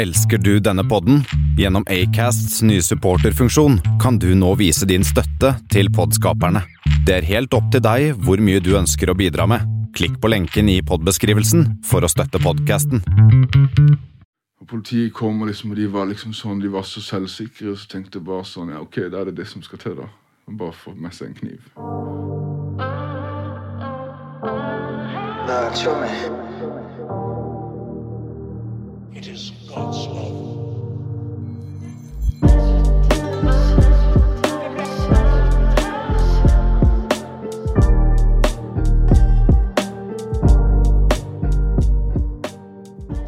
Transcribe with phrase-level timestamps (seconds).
[0.00, 1.24] Elsker du denne podden?
[1.58, 6.62] Gjennom Acasts nye supporterfunksjon kan du nå vise din støtte til podskaperne.
[7.04, 9.66] Det er helt opp til deg hvor mye du ønsker å bidra med.
[9.92, 13.04] Klikk på lenken i podbeskrivelsen for å støtte podkasten.
[14.70, 17.74] Politiet kom, og liksom, de var liksom sånn, de var så selvsikre.
[17.74, 20.00] Og så tenkte jeg bare sånn Ja, OK, da er det det som skal til,
[20.00, 20.08] da.
[20.48, 21.60] Bare få med seg en kniv.
[25.44, 26.08] Nei, show me.
[29.12, 30.40] It is God's love.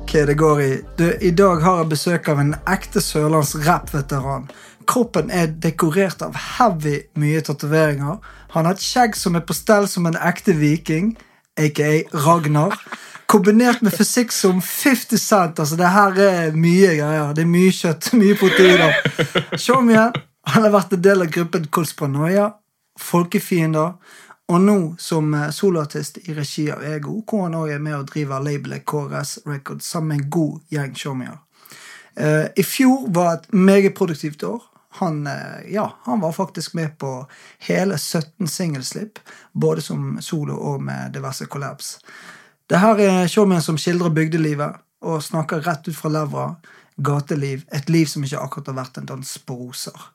[0.03, 0.81] Ok, det går i.
[0.99, 4.51] Du, I dag har jeg besøk av en ekte sørlandsrappveteran.
[4.85, 8.19] Kroppen er dekorert av heavy mye tatoveringer.
[8.53, 11.15] Han har et skjegg som er på stell som en ekte viking,
[11.57, 12.77] aka Ragnar.
[13.33, 15.59] Kombinert med fysikk som 50 Cent.
[15.59, 17.31] Altså, det her er mye greier.
[17.33, 18.93] Det er mye kjøtt, mye proteiner.
[20.53, 22.51] Han har vært en del av gruppen Kolsparanoia,
[23.01, 23.95] Folkefiender,
[24.53, 28.11] og nå som eh, soloartist i regi av Ego, hvor han òg er med og
[28.11, 31.41] driver labelet KRS Records sammen med en god gjeng showmier.
[32.21, 34.61] Uh, I fjor var et meget produktivt år.
[35.01, 37.15] Han, eh, ja, han var faktisk med på
[37.65, 39.19] hele 17 singelslipp,
[39.53, 41.97] både som solo og med diverse collabs.
[42.73, 46.47] Det her er showmen som skildrer bygdelivet og snakker rett ut fra levra.
[47.05, 47.67] Gateliv.
[47.73, 50.07] Et liv som ikke akkurat har vært en dans på roser.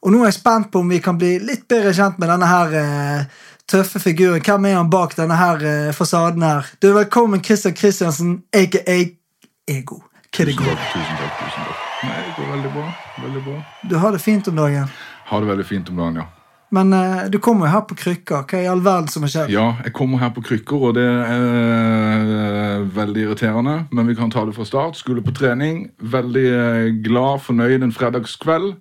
[0.00, 2.48] Og nå er jeg spent på om vi kan bli litt bedre kjent med denne
[2.48, 4.40] her eh, tøffe figuren.
[4.40, 6.70] Hvem er han bak denne her eh, fasaden her?
[6.80, 10.00] Du, er Velkommen, Christian Christiansen, aka Ego.
[10.32, 10.80] Hva det Tusen går?
[10.94, 11.36] tusen takk.
[11.42, 11.86] tusen takk.
[12.08, 12.88] Nei, det går veldig bra.
[13.26, 13.60] veldig bra.
[13.90, 14.88] Du har det fint om dagen.
[15.28, 16.28] Har det veldig fint om dagen, ja.
[16.70, 18.44] Men eh, du kommer jo her på krykker.
[18.44, 19.52] Hva i all verden som har skjedd?
[19.52, 23.78] Ja, jeg kommer her på krykker, og det er eh, veldig irriterende.
[23.92, 24.98] Men vi kan ta det fra start.
[25.00, 25.86] Skulle på trening.
[25.98, 28.74] Veldig eh, glad, fornøyd en fredagskveld.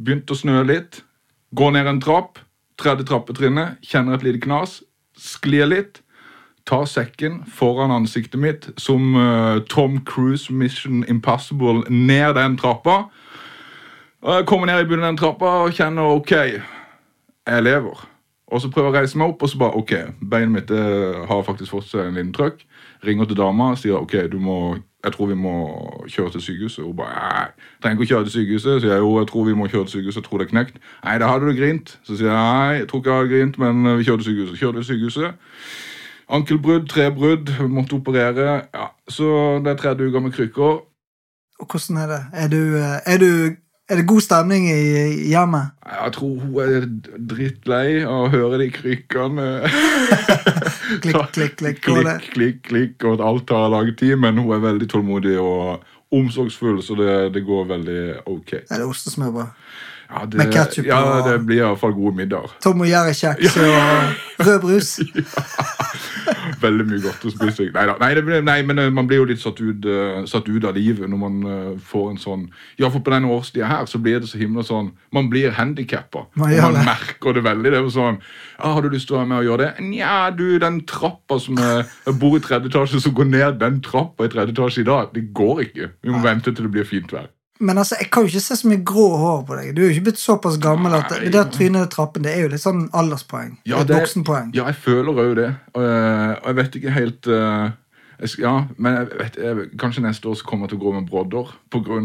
[0.00, 1.02] Begynte å snø litt.
[1.56, 2.40] Går ned en trapp.
[2.80, 3.76] Tredje trappetrinnet.
[3.84, 4.80] Kjenner et lite knas.
[5.20, 6.00] Sklir litt.
[6.66, 13.04] Tar sekken foran ansiktet mitt som uh, Tom Cruise Mission Impossible ned den trappa.
[14.50, 16.32] Kommer ned i bunnen av den trappa og kjenner OK,
[17.46, 18.04] jeg lever.
[18.46, 19.92] Og så prøver jeg å reise meg opp, og så bare OK,
[20.30, 22.60] beinet mitt har faktisk fått seg en liten trøkk.
[23.06, 25.54] Ringer til dama og sier OK, du må, jeg tror vi må
[26.06, 26.84] kjøre til sykehuset.
[26.84, 28.68] Hun bare nei, trenger ikke å kjøre til sykehuset.
[28.68, 30.52] Så sier jeg jo, jeg tror vi må kjøre til sykehuset, jeg tror det er
[30.54, 30.78] knekt.
[31.02, 31.96] Nei, da hadde du grint.
[32.06, 34.62] Så sier jeg nei, jeg tror ikke jeg hadde grint, men vi kjører til sykehuset.
[34.62, 35.52] Kjører til sykehuset.
[36.38, 38.50] Ankelbrudd, trebrudd, måtte operere.
[38.74, 40.82] Ja, Så det er tredje uka med krykker.
[41.58, 42.22] Og hvordan er det?
[42.32, 43.56] Er du, eh, er du
[43.88, 44.78] er det god stemning i,
[45.30, 45.74] hjemmet?
[45.86, 46.86] Jeg tror hun er
[47.30, 49.50] drittlei av å høre de krykkene.
[51.02, 51.80] Klikk, klikk, klikk.
[51.82, 55.82] klikk, klikk, klikk, og at alt tar lang tid, men hun er veldig tålmodig og
[56.14, 58.52] omsorgsfull, så det, det går veldig ok.
[58.60, 59.65] Er det ostesmørbrød?
[60.10, 62.52] Ja, det, Med ketsjup ja, og- det blir iallfall gode middager.
[62.62, 64.92] Tom og Jerry-kjeks og rød brus?
[66.62, 67.66] Veldig mye godt å spise.
[67.74, 70.64] Neida, Nei, det nei, men eh, man blir jo litt satt ut, eh, satt ut
[70.66, 72.44] av livet når man eh, får en sånn
[72.80, 76.26] Ja, for på denne årstida her så blir det så himla sånn Man blir handikappa.
[76.34, 76.84] Man Man det.
[76.86, 77.70] merker det veldig.
[77.74, 78.18] Det er sånn
[78.58, 81.38] ah, 'Har du lyst til å være med og gjøre det?' Nja, du, den trappa
[81.40, 81.86] som er,
[82.18, 85.12] bor i tredje etasje, så går ned den trappa i tredje etasje i dag.
[85.14, 85.90] Det går ikke.
[86.02, 87.28] Vi må vente til det blir fint vær.
[87.58, 89.70] Men altså, jeg kan jo ikke se så mye grå hår på deg.
[89.76, 92.44] Du er jo ikke blitt såpass gammel at det, der trynet i trappen det er
[92.44, 93.56] jo litt sånn alderspoeng.
[93.64, 94.54] et det- voksenpoeng.
[94.54, 95.54] Ja, jeg føler òg det.
[95.74, 97.70] Og, eh, jeg vet ikke helt eh,
[98.38, 101.10] Ja, men jeg vet, jeg, kanskje neste år så kommer jeg til å gå med
[101.10, 101.52] brodder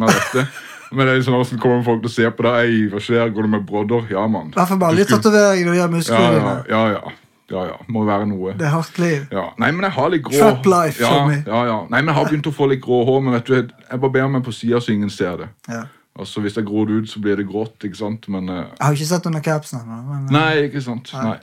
[0.04, 0.48] av dette.
[0.92, 2.52] men det er sånn, hvordan kommer folk til å se på det?
[2.66, 3.32] Ei, hva skjer?
[3.32, 4.08] Går du med brodder?
[4.12, 4.52] Ja, mann.
[4.52, 6.66] I hvert fall bare Du litt tatoveringer og gjør ja, musklene ja, dine.
[6.68, 7.12] ja, ja,
[7.52, 7.78] ja, ja.
[7.92, 8.56] Må være noe.
[8.58, 9.26] Det er hardt liv.
[9.32, 9.50] Ja.
[9.62, 11.80] Nei, men jeg har litt grå Trap life, ja, ja, ja.
[11.92, 14.32] Nei, men jeg har begynt å få litt grå hår, men vet du, jeg, barberer
[14.32, 15.52] meg på sida så ingen ser det.
[15.68, 15.86] Ja.
[16.20, 18.28] Altså, Hvis jeg gror det ut, så blir det grått, ikke sant?
[18.32, 18.66] Men uh...
[18.66, 20.02] Jeg har ikke sett under capsen ennå.
[20.10, 21.14] Men, Nei, ikke sant.
[21.16, 21.24] Nei.
[21.30, 21.40] Nei.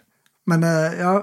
[0.52, 1.14] men, uh, ja.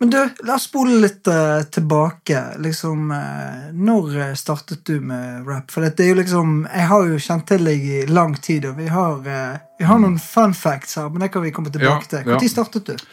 [0.00, 0.18] men du,
[0.48, 2.42] la oss spole litt uh, tilbake.
[2.62, 5.72] Liksom, eh, Når eh, startet du med rap?
[5.72, 8.76] For det er jo liksom Jeg har jo kjent til deg i lang tid, og
[8.80, 12.08] vi har, eh, vi har noen fun facts her, men det kan vi komme tilbake
[12.08, 12.28] Ja, til.
[12.28, 12.36] ja.
[12.36, 13.12] Når startet du?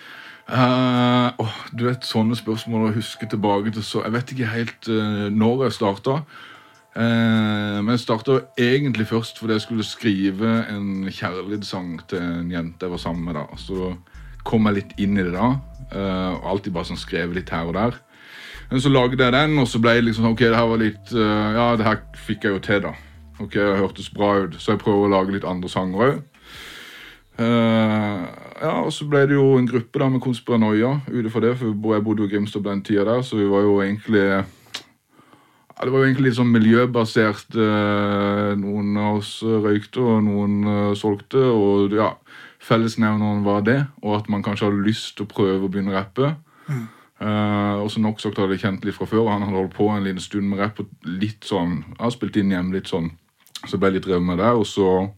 [0.49, 4.87] Eh, åh, du vet, Sånne spørsmål å huske tilbake til så Jeg vet ikke helt
[4.89, 6.21] uh, når jeg starta.
[6.99, 12.91] men jeg starta egentlig først fordi jeg skulle skrive en kjærlighetssang til en jente jeg
[12.91, 13.35] var sammen med.
[13.35, 13.93] da Så
[14.43, 15.53] kom jeg litt inn i det da.
[15.93, 17.99] Uh, alltid bare sånn skrevet litt her og der.
[18.69, 20.81] Men så lagde jeg den, og så ble det liksom sånn, ok, det her var
[20.81, 22.91] litt eh, Ja, det her fikk jeg jo til, da.
[23.39, 26.19] Ok, Det hørtes bra ut, så jeg prøver å lage litt andre sanger òg.
[28.59, 31.93] Ja, og så ble det jo en gruppe da med Konspiranoia ut ifra det, for
[31.93, 35.85] jeg bodde jo i Grimstad på den tida der, så vi var jo egentlig Ja,
[35.85, 37.55] det var jo egentlig litt sånn miljøbasert.
[37.55, 41.39] eh, Noen av oss røykte, og noen eh, solgte.
[41.39, 42.09] Og ja,
[42.59, 45.95] fellesnevneren var det, og at man kanskje hadde lyst til å prøve å begynne å
[45.95, 46.33] rappe.
[47.19, 49.89] Uh, og så sagt hadde jeg kjent litt fra før, og han hadde holdt på
[49.91, 50.79] en liten stund med rapp.
[50.79, 53.11] og litt sånn, Jeg har spilt inn hjemme litt sånn,
[53.67, 54.55] så ble jeg litt revet med der.
[54.55, 55.11] Og så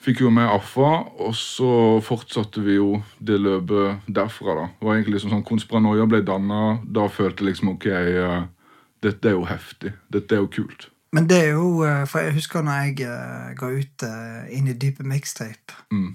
[0.00, 4.54] fikk jo med Affa, og så fortsatte vi jo det løpet derfra.
[4.56, 4.66] da.
[4.80, 6.78] Det var egentlig liksom sånn, Konspiranoia ble danna.
[6.84, 8.42] Da følte jeg liksom ok, eh,
[9.02, 9.92] dette er jo heftig.
[10.12, 10.88] Dette er jo kult.
[11.12, 14.04] Men det er jo eh, For jeg husker når jeg eh, ga ut
[14.54, 16.14] Inn i dype mixtape, Mm.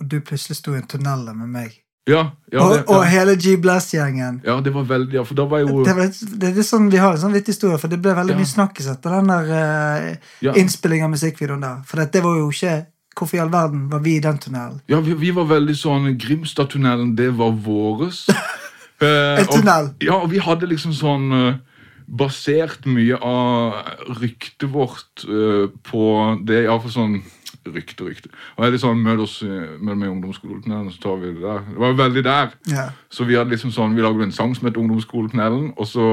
[0.00, 1.82] og du plutselig sto i en tunnel med meg.
[2.06, 4.42] Ja, ja, og, det, og hele G-Blast-gjengen.
[4.44, 5.94] ja, det var veldig Ja, for da var jo Det,
[6.38, 8.38] det, det sånn, Vi har en sånn vittig historie, for det ble veldig Ja.
[8.38, 11.80] mye snakkis etter den der uh, ja, innspilling av musikkvideoen der.
[11.84, 14.80] For det, det var jo ikke Hvorfor i all verden var vi i den tunnelen?
[14.88, 18.26] ja vi, vi var veldig sånn Grimstadtunnelen, det var våres.
[18.96, 19.88] Eh, En og- tunnel.
[20.00, 21.56] Ja, og vi hadde liksom sånn eh,
[22.08, 23.74] Basert mye av
[24.22, 26.04] ryktet vårt eh, på
[26.48, 27.18] det Iallfall sånn
[27.66, 28.30] Rykte, rykte.
[28.56, 31.32] Og jeg er litt sånn, Møt oss eh, møt meg i ungdomsskoletunnelen, så tar vi
[31.34, 31.64] det der.
[31.66, 32.52] Det var veldig der.
[32.70, 32.84] Ja.
[33.10, 36.06] Så vi hadde liksom sånn, vi lagde en sang som het Ungdomsskoletunnelen, og så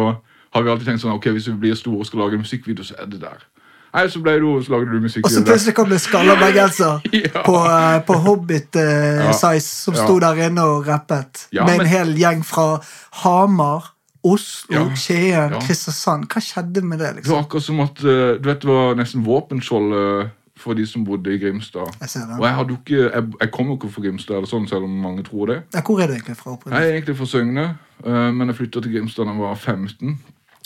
[0.57, 2.83] har vi alltid tenkt sånn, ok, hvis vi blir store og skal lage en musikkvideo,
[2.89, 3.45] så er det der.
[3.93, 7.43] Nei, så ble du, så lagde du Og så plutselig kom det skalla bergenser Ja.
[7.45, 9.59] på, eh, på Hobbit-size Ja.
[9.59, 10.03] som Ja.
[10.05, 11.47] sto der inne og rappet.
[11.53, 12.79] Med en hel gjeng fra
[13.23, 13.91] Hamar,
[14.23, 14.89] Oslo.
[14.95, 15.51] Skien.
[15.61, 16.25] Kristiansand.
[16.31, 17.15] Hva skjedde med det?
[17.17, 17.23] liksom?
[17.29, 19.93] Det var akkurat som at, eh, du vet, det var nesten våpenskjold
[20.23, 21.89] eh, for de som bodde i Grimstad.
[21.99, 22.45] Jeg ser Og det.
[22.47, 25.23] jeg, hadde ikke, jeg, jeg kom jo ikke fra Grimstad, eller sånn, selv om mange
[25.27, 25.63] tror det.
[25.75, 26.57] Ja, hvor er du egentlig fra?
[26.71, 27.65] Jeg er egentlig fra Søgne,
[28.05, 30.19] eh, men jeg flytta til Grimstad da jeg var 15.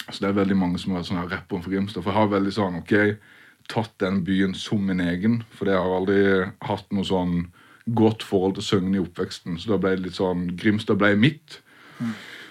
[0.09, 2.04] Så det er veldig mange som har sånn her rapperen fra Grimstad.
[2.04, 2.94] For jeg har veldig sånn, ok,
[3.71, 5.42] tatt den byen som min egen.
[5.56, 6.21] For jeg har aldri
[6.69, 7.36] hatt noe sånn
[7.98, 9.59] godt forhold til Søgne i oppveksten.
[9.59, 11.59] Så da ble det litt sånn, Grimstad ble mitt.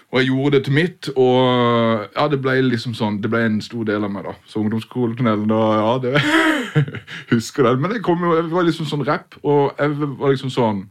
[0.07, 3.57] Og jeg gjorde det til mitt, og ja, det ble liksom sånn, det ble en
[3.63, 4.37] stor del av meg da.
[4.47, 6.13] Så ungdomsskoletunnelen, da, ja, det
[7.33, 7.81] husker den.
[7.83, 10.85] Men det kom jo, det var liksom sånn rapp, og jeg var liksom sånn,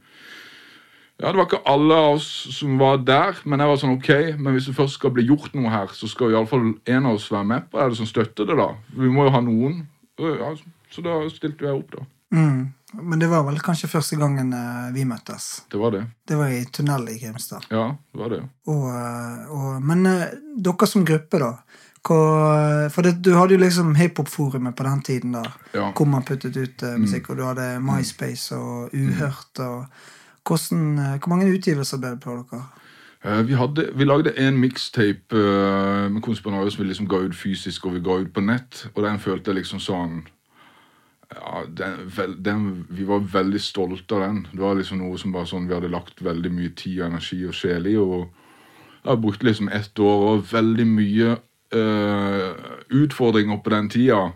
[1.20, 2.26] ja, det var ikke alle av oss
[2.58, 5.54] som var der, men jeg var sånn, ok, men hvis det først skal bli gjort
[5.56, 7.96] noe her, så skal i alle fall en av oss være med på det, eller
[8.02, 8.68] som støtter det da.
[9.00, 9.78] Vi må jo ha noen.
[10.20, 10.50] Ja,
[10.92, 12.04] så da stilte jeg opp da.
[12.36, 12.72] Mm.
[12.96, 15.62] Men det var vel kanskje første gangen eh, vi møttes.
[15.72, 16.04] Det var det.
[16.28, 17.64] Det var i tunnel i Grimstad.
[17.72, 18.42] Ja, det var det.
[18.72, 21.50] Og, eh, og, men eh, dere som gruppe, da?
[22.06, 25.42] For det, du hadde jo liksom hiphop-forumet på den tiden, da,
[25.74, 25.88] Ja.
[25.92, 29.58] hvor man puttet ut eh, musikk, og du hadde MySpace og Uhørt.
[29.58, 29.86] og
[30.46, 32.62] hvordan, eh, Hvor mange utgivelser ble det på dere?
[33.24, 37.34] Eh, Vi, hadde, vi lagde en mixtape uh, med Konspiranoia som vi liksom ga ut
[37.34, 38.88] fysisk, og vi ga ut på nett.
[38.94, 40.22] Og den følte jeg liksom sånn
[41.34, 42.12] ja, den,
[42.44, 44.46] den, Vi var veldig stolte av den.
[44.52, 47.42] Det var liksom noe som bare sånn, Vi hadde lagt veldig mye tid, og energi
[47.46, 47.96] og sjel i.
[47.96, 48.28] og
[49.04, 51.36] Jeg brukte liksom ett år og veldig mye
[51.74, 52.52] uh,
[52.90, 54.32] utfordringer på den tida.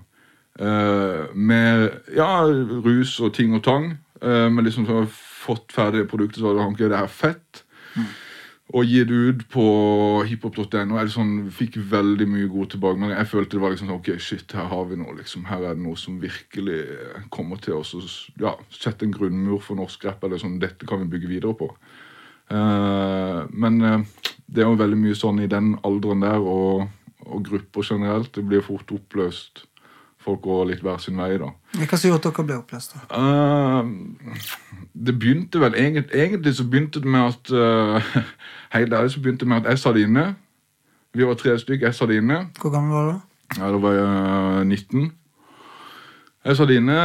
[0.60, 2.42] Uh, med ja,
[2.84, 3.92] rus og ting og tang.
[4.22, 7.64] Uh, men liksom så har jeg fått ferdig produktet, så hadde ok, det her fett
[8.70, 9.64] og gitt det ut på
[10.28, 10.98] hiphop.no.
[11.10, 13.18] Sånn, fikk veldig mye gode tilbakemeldinger.
[13.18, 15.16] Jeg følte det var liksom sånn, ok, shit, her har vi noe.
[15.18, 15.46] liksom.
[15.50, 16.78] Her er det noe som virkelig
[17.34, 18.02] kommer til oss å
[18.42, 20.22] ja, sette en grunnmur for norsk rap.
[20.24, 21.72] eller sånn, Dette kan vi bygge videre på.
[22.50, 26.86] Uh, men uh, det er jo veldig mye sånn i den alderen der, og,
[27.26, 28.30] og grupper generelt.
[28.36, 29.64] Det blir fort oppløst.
[30.20, 31.48] Folk går litt hver sin vei, da.
[31.80, 32.94] Hva som gjorde at dere ble oppløst?
[32.94, 33.18] da?
[33.18, 38.16] Eh, det begynte vel egentlig, egentlig så begynte det med at uh,
[38.76, 40.34] Helt ærlig så begynte det med at jeg satt inne.
[41.14, 41.86] Vi var tre stykker.
[41.86, 42.46] Jeg satt inne.
[42.60, 43.18] Hvor gammel var du?
[43.58, 45.12] Ja, Da var jeg eh, 19.
[46.44, 46.98] Jeg satt inne.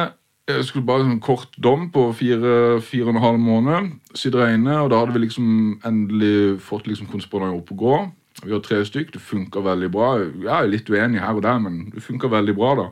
[0.48, 3.90] Jeg skulle bare en kort dom på fire, fire og en halv måned.
[4.14, 7.96] Sitter inne, og da hadde vi liksom endelig fått liksom konspirasjonen opp å gå.
[8.44, 9.14] Vi var tre stykk.
[9.14, 10.12] Det funka veldig bra.
[10.20, 12.88] Jeg er litt uenig her og der, men det funka veldig bra, da.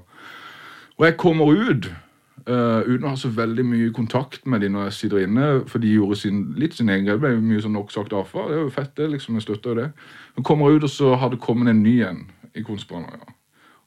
[0.98, 1.91] Og jeg kommer ut
[2.48, 5.84] eh, uten å ha så veldig mye kontakt med de når jeg sitter inne, for
[5.84, 7.18] de gjorde sin, litt sin egen greie.
[7.18, 8.48] Det ble mye sånn nok sagt AFA.
[8.50, 9.10] Det er jo fett, det.
[9.14, 9.90] liksom, Jeg støtter jo det.
[10.36, 13.36] Men kommer ut, og så har det kommet en ny en i Konspiranoia.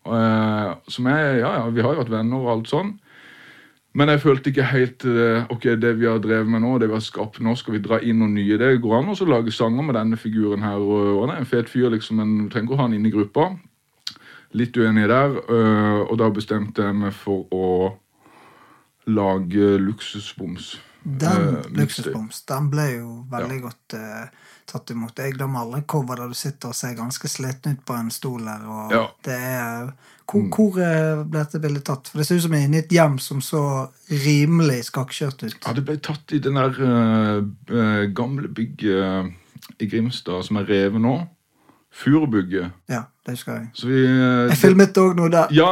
[0.07, 2.97] Uh, som er, ja, ja, Vi har jo vært venner og alt sånn.
[3.97, 6.99] Men jeg følte ikke helt eh, ok, det vi har drevet med nå, det vi
[6.99, 8.59] har skapt nå, skal vi dra inn noe nye.
[8.61, 10.77] Det går an å lage sanger med denne figuren her.
[10.77, 13.07] og, Han er en fet fyr, liksom, men du trenger ikke å ha han inn
[13.09, 13.47] i gruppa.
[14.53, 15.39] Litt uenig der.
[16.11, 17.65] og da bestemte jeg meg for å
[19.07, 20.77] lage Luksusboms.
[21.07, 24.27] Den Eh, luksusboms den ble jo veldig godt uh,
[24.67, 25.19] tatt imot.
[25.23, 28.43] Jeg glemmer aldri cover der du sitter og ser ganske sliten ut på en stol.
[28.43, 29.05] Og Ja.
[29.23, 29.93] det er,
[30.27, 32.09] hvor, hvor eh, ble dette bildet tatt?
[32.11, 33.63] For Det ser ut som jeg er inne i et hjem som så
[34.11, 35.57] rimelig skakkjørt ut.
[35.63, 37.39] Ja, det ble tatt i den der eh,
[37.71, 39.33] eh, gamle bygget
[39.79, 41.21] i Grimstad som er revet nå.
[41.97, 42.71] Furubygget.
[42.93, 43.69] Ja, det husker jeg.
[43.75, 45.49] Så vi eh, Jeg filmet òg noe der.
[45.57, 45.71] Ja,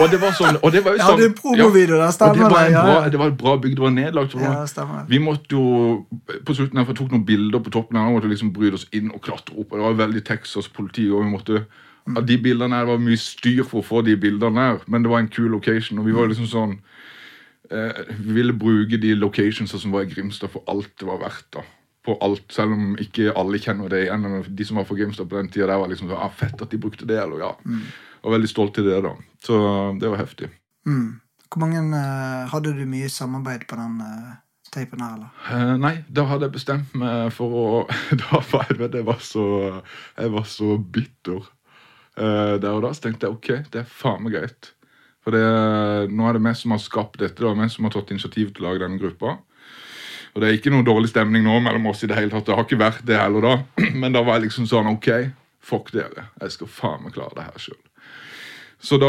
[0.00, 2.46] og det var sånn og det var jo sånn, hadde en promovideo der, og det
[2.48, 3.08] var, Ja, bra, ja.
[3.12, 3.74] det var et bra bygg.
[3.76, 4.36] Det var nedlagt.
[4.40, 5.04] ja, stemmer.
[5.10, 6.06] Vi måtte jo
[6.48, 8.80] på slutten her, for jeg tok noen bilder på toppen her, og måtte liksom bryte
[8.80, 9.68] oss inn og klatre opp.
[9.72, 11.10] og Det var veldig Texas-politi.
[11.12, 11.66] og vi måtte,
[12.06, 12.20] Mm.
[12.24, 15.10] De bildene her, Det var mye styr for å få de bildene her, men det
[15.10, 15.98] var en kul location.
[15.98, 16.76] og Vi var liksom sånn
[17.68, 21.48] eh, Vi ville bruke de locationsa som var i Grimstad, for alt det var verdt.
[21.52, 21.60] da
[22.06, 24.26] på alt, Selv om ikke alle kjenner det igjen.
[24.48, 26.72] De som var for GameStop på den tida, der var liksom sånn, ah, fett at
[26.72, 27.18] de brukte det.
[27.22, 27.52] eller ja,
[28.26, 28.98] var veldig stolt til det.
[29.04, 29.58] da Så
[30.00, 30.50] det var heftig.
[30.86, 31.20] Mm.
[31.50, 34.38] Hvor mange uh, Hadde du mye samarbeid på den uh,
[34.74, 35.34] teipen her, eller?
[35.46, 37.66] Uh, nei, da hadde jeg bestemt meg for å
[38.22, 39.46] Da var jeg, jeg var så
[40.16, 41.44] Jeg var så bitter
[42.16, 42.94] eh, der og da.
[42.94, 44.72] Så tenkte jeg ok, det er faen meg greit.
[45.24, 45.42] For det,
[46.14, 47.42] nå er det vi som har skapt dette.
[47.42, 49.36] Det er vi som har tatt initiativ til å lage denne gruppa.
[50.36, 52.44] Og det er ikke noe dårlig stemning nå mellom oss i det hele tatt.
[52.44, 53.52] Det har ikke vært det heller da.
[54.02, 55.08] Men da var jeg liksom sånn ok,
[55.64, 56.26] fuck dere.
[56.42, 57.78] Jeg skal faen meg klare det her sjøl.
[58.84, 59.08] Så da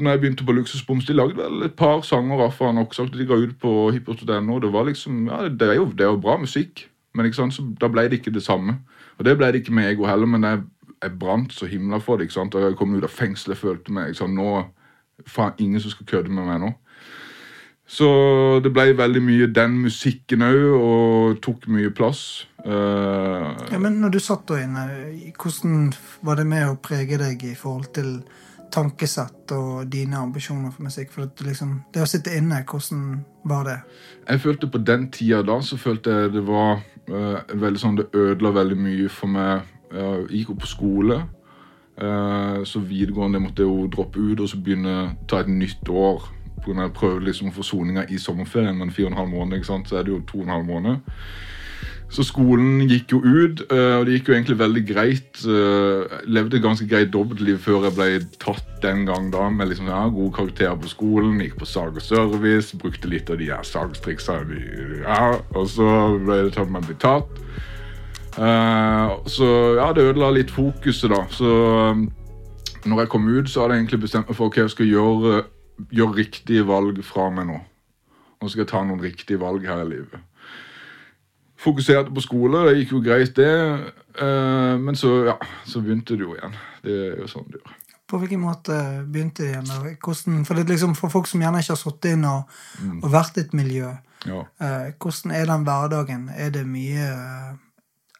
[0.00, 3.26] når jeg begynte på Luksusboms, de lagde vel et par sanger Rafa har nok de
[3.28, 4.58] ga ut på hiphop.no.
[4.64, 7.54] Det var liksom, ja, det er jo, det er jo bra musikk, men ikke sant,
[7.54, 8.78] så da ble det ikke det samme.
[9.18, 10.62] Og det ble det ikke med ego heller, men jeg,
[11.04, 12.30] jeg brant så himla for det.
[12.30, 14.64] ikke sant, og Jeg kom ut av fengselet, følte meg ikke sant, nå,
[15.26, 16.72] faen, ingen som skal kødde med meg nå.
[17.86, 18.06] Så
[18.64, 22.46] det ble veldig mye den musikken òg, og tok mye plass.
[22.64, 24.86] Uh, Ja, men når du satt da inne,
[25.36, 28.14] hvordan var det med å prege deg i forhold til
[28.72, 31.10] tankesett og dine ambisjoner for musikk?
[31.12, 33.78] For at liksom, det å sitte inne, hvordan var det?
[34.28, 38.08] Jeg følte på den tida da så følte jeg det var uh, veldig sånn Det
[38.14, 39.66] ødela veldig mye for meg.
[39.92, 41.24] Jeg gikk opp på skole.
[42.00, 46.30] Uh, så videregående måtte jeg jo droppe ut og så begynne ta et nytt år.
[46.68, 49.88] Av Jeg prøvde liksom forsoninga i sommerferien, men fire og en halv måned, ikke sant?
[49.88, 50.96] så er det jo to og en halv måned.
[52.12, 55.40] Så skolen gikk jo ut, eh, og det gikk jo egentlig veldig greit.
[55.48, 59.68] eh, Jeg levde et ganske greit dobbeltliv før jeg ble tatt den gang da, med
[59.68, 61.40] liksom, ja, gode karakterer på skolen.
[61.40, 64.60] Gikk på sag og service, brukte litt av de her sagstriksene.
[65.06, 67.32] Ja, og så ble det tatt med å bli tatt.
[68.36, 69.48] Eh, så
[69.80, 71.24] ja, det ødela litt fokuset, da.
[71.32, 71.48] Så
[72.84, 75.44] når jeg kom ut, så hadde jeg egentlig bestemt meg for ok, jeg skal gjøre,
[75.90, 77.58] gjøre riktige valg fra meg nå.
[78.42, 80.20] Nå skal jeg ta noen riktige valg her i livet
[81.62, 82.64] fokuserte på skole.
[82.66, 83.50] Det gikk jo greit, det.
[84.18, 85.36] Eh, men så, ja,
[85.68, 86.56] så begynte det jo igjen.
[86.82, 87.76] Det er jo sånn det gjør.
[88.12, 89.70] På hvilken måte begynte det igjen?
[90.02, 92.50] Hvordan, for, det liksom, for folk som gjerne ikke har sittet inn og,
[92.98, 93.92] og vært i et miljø,
[94.26, 94.40] Ja.
[94.62, 96.28] eh, hvordan er den hverdagen?
[96.36, 97.52] Er det mye eh,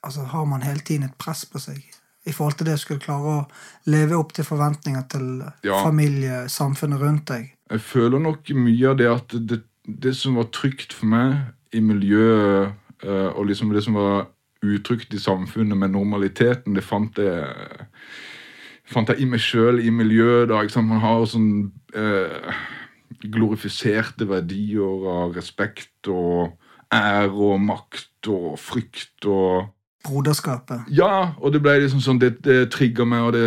[0.03, 1.79] Altså, har man hele tiden et press på seg
[2.27, 3.47] i forhold til det å skulle klare å
[3.91, 5.83] leve opp til forventninger til Ja.
[5.85, 7.51] familie, samfunnet rundt deg?
[7.71, 11.37] Jeg føler nok mye av det at det, det som var trygt for meg
[11.73, 14.27] i miljøet, eh, og liksom det som var
[14.63, 17.49] utrygt i samfunnet med normaliteten, det fant jeg,
[18.85, 20.49] fant jeg i meg sjøl, i miljøet.
[20.49, 20.89] da, ikke sant?
[20.89, 22.53] Man har sånn eh,
[23.33, 26.59] glorifiserte verdier av respekt og
[26.93, 29.71] ære og makt og frykt og
[30.03, 30.89] Broderskapet.
[30.91, 33.45] Ja, og det ble liksom sånn, det, det trigger meg, og det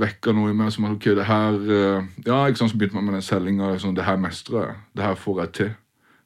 [0.00, 0.72] vekker noe i meg.
[0.74, 3.76] som at, ok, det her, øh, ja, ikke sant, Så begynte man med den selginga.
[3.78, 4.76] Sånn, det her mestrer jeg.
[4.98, 5.72] Det her får jeg til.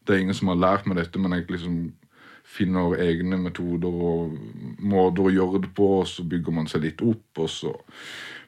[0.07, 1.79] Det er ingen som har lært meg dette, men jeg liksom
[2.47, 4.37] finner egne metoder og
[4.79, 7.73] måter å gjøre det på, og så bygger man seg litt opp, og så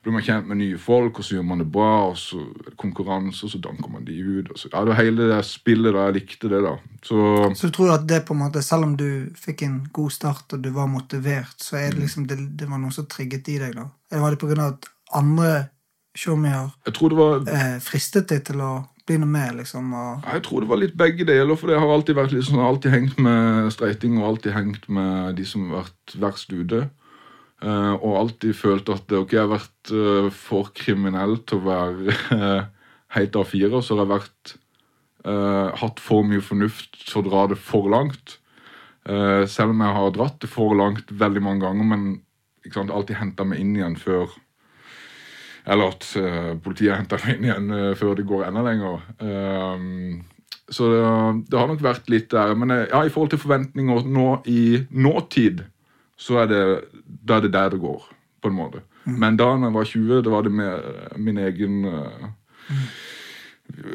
[0.02, 2.69] blir man kjent med nye folk, og så gjør man det bra, og så er
[2.71, 4.52] det konkurranse, og så danker man de ut.
[4.55, 6.75] Så, ja, det var hele det spillet da, jeg likte det, da.
[7.05, 7.23] Så
[7.55, 10.52] Så du tror at det på en måte, selv om du fikk en god start
[10.57, 13.59] og du var motivert, så er det liksom det, det var noe som trigget i
[13.59, 13.88] deg, da?
[14.11, 15.50] Eller var det av at andre
[16.19, 18.73] showmier eh, fristet deg til å
[19.09, 19.93] bli noe med, liksom?
[19.97, 22.61] Og, Jeg tror det var litt begge deler, for jeg har alltid vært litt sånn,
[22.61, 26.88] alltid hengt med streiting og alltid hengt med de som har vært verst ute.
[27.59, 32.15] Eh, og alltid følt at ok, jeg har vært eh, for kriminell til å være
[32.38, 32.69] uh,
[33.17, 34.53] helt A4, så har jeg vært
[35.25, 38.38] eh, hatt for mye fornuft til å dra det for langt.
[39.09, 42.09] Eh, selv om jeg har dratt det for langt veldig mange ganger, men
[42.67, 44.29] ikke sant, alltid henta meg inn igjen før
[45.69, 49.03] eller at eh, politiet henter meg inn igjen eh, før det går enda lenger.
[50.69, 51.00] Så det,
[51.49, 52.55] det har nok vært litt der.
[52.59, 55.65] Men eh, ja, i forhold til forventninger nå i nåtid,
[56.19, 56.63] så er det,
[57.05, 58.07] da er det der det går,
[58.43, 58.83] på en måte.
[59.09, 62.27] Men da jeg var 20, da var det med min egen uh,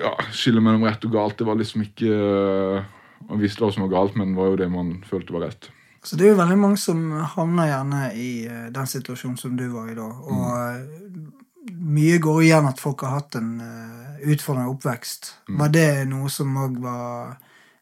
[0.02, 1.38] ja, skille mellom rett og galt.
[1.38, 2.92] Det var liksom ikke eh,
[3.24, 5.70] Man visste hva som var galt, men det var jo det man følte var rett.
[6.04, 9.70] så det er jo veldig mange som havner gjerne i eh, den situasjonen som du
[9.72, 10.10] var i da.
[10.28, 11.78] Og mm.
[11.96, 15.32] mye går igjen at folk har hatt en uh, utfordrende oppvekst.
[15.48, 17.38] Var det noe som òg var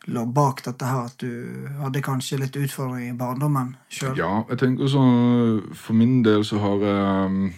[0.09, 1.09] lå bak dette her?
[1.09, 4.15] At du hadde kanskje litt utfordringer i barndommen sjøl?
[4.19, 7.51] Ja, jeg tenker sånn For min del så har jeg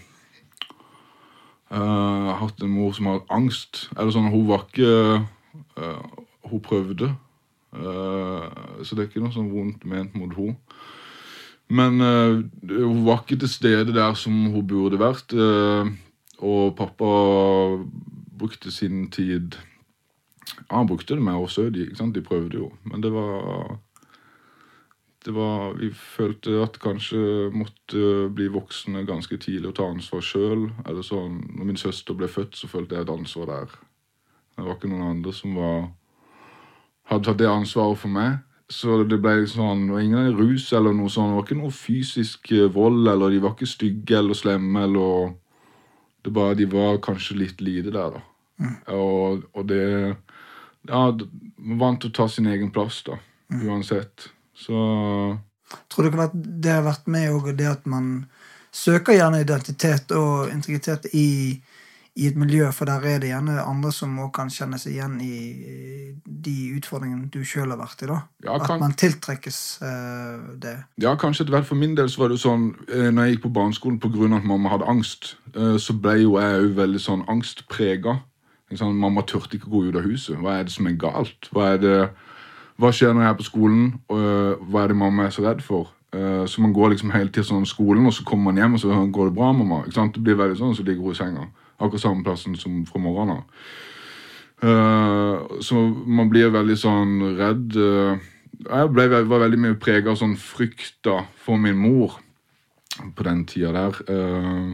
[1.72, 3.86] uh, hatt en mor som har hatt angst.
[3.96, 5.24] Eller sånn, hun var ikke
[5.80, 7.14] uh, Hun prøvde.
[7.74, 8.50] Uh,
[8.84, 10.60] så det er ikke noe sånn vondt ment mot henne.
[11.74, 15.32] Men hun var ikke til stede der som hun burde vært.
[16.44, 17.08] Og pappa
[18.38, 19.56] brukte sin tid
[20.70, 22.72] Han brukte det med oss òg, de, de prøvde jo.
[22.90, 23.78] Men det var
[25.26, 30.70] det var, Vi følte at kanskje måtte bli voksne ganske tidlig og ta ansvar sjøl.
[31.04, 33.78] Sånn, når min søster ble født, så følte jeg et ansvar der.
[34.58, 35.86] Det var ikke noen andre som var,
[37.10, 38.42] hadde tatt det ansvaret for meg.
[38.72, 41.32] Så det ble sånn, Ingen er ingen rus eller noe sånt.
[41.32, 44.84] Det var ikke noe fysisk eh, vold, eller de var ikke stygge eller slemme.
[44.84, 45.34] eller
[46.24, 48.22] det bare, De var kanskje litt lite der, da.
[48.96, 50.16] Og, og det
[50.90, 51.06] Ja,
[51.80, 53.20] vant til å ta sin egen plass, da.
[53.54, 54.30] Uansett.
[54.54, 54.80] Så
[55.90, 58.26] Tror du ikke at det har vært med òg, det at man
[58.74, 61.54] søker gjerne identitet og integritet i,
[62.18, 65.16] i et miljø, for der er det gjerne andre som også kan kjenne seg igjen
[65.22, 65.38] i
[66.26, 68.10] de utfordringene du sjøl har vært i.
[68.10, 68.20] da.
[68.46, 70.76] Ja, At man tiltrekkes uh, det.
[71.02, 73.48] Ja, kanskje etter hvert for min del så var det sånn eh, Når jeg gikk
[73.48, 74.30] på barneskolen pga.
[74.38, 78.20] at mamma hadde angst, eh, så ble jo jeg òg veldig sånn angstprega.
[78.80, 80.38] Sånn, mamma turte ikke gå ut av huset.
[80.42, 81.50] Hva er det som er galt?
[81.52, 81.98] Hva, er det,
[82.82, 83.84] hva skjer når jeg er på skolen?
[84.10, 85.92] Og, eh, hva er det mamma er så redd for?
[86.14, 88.80] Uh, Så man går liksom hele tiden sånn skolen, og så kommer man hjem, og
[88.80, 89.80] så går det bra, mamma.
[89.82, 90.14] Ikke sant?
[90.14, 91.48] Det blir veldig sånn, så ligger hun i senga.
[91.80, 93.48] Akkurat samme plassen som fra morgenen av.
[94.64, 97.74] Uh, så man blir veldig sånn redd.
[97.74, 98.22] Uh,
[98.62, 101.10] jeg ble, var veldig mye prega av sånn frykt
[101.44, 102.20] for min mor
[103.16, 103.98] på den tida der.
[104.08, 104.74] eh,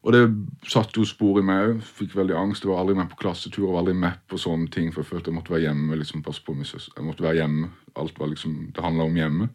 [0.00, 0.22] og det
[0.64, 1.80] satte jo spor i meg òg.
[1.84, 2.64] Fikk veldig angst.
[2.64, 4.88] Jeg var aldri med på klassetur og var aldri med på sånne ting.
[4.94, 5.98] For jeg følte jeg måtte være hjemme.
[6.00, 6.94] liksom passe på min søster.
[6.96, 7.68] Jeg måtte være hjemme.
[7.96, 9.48] Alt var liksom, Det handla om hjemme.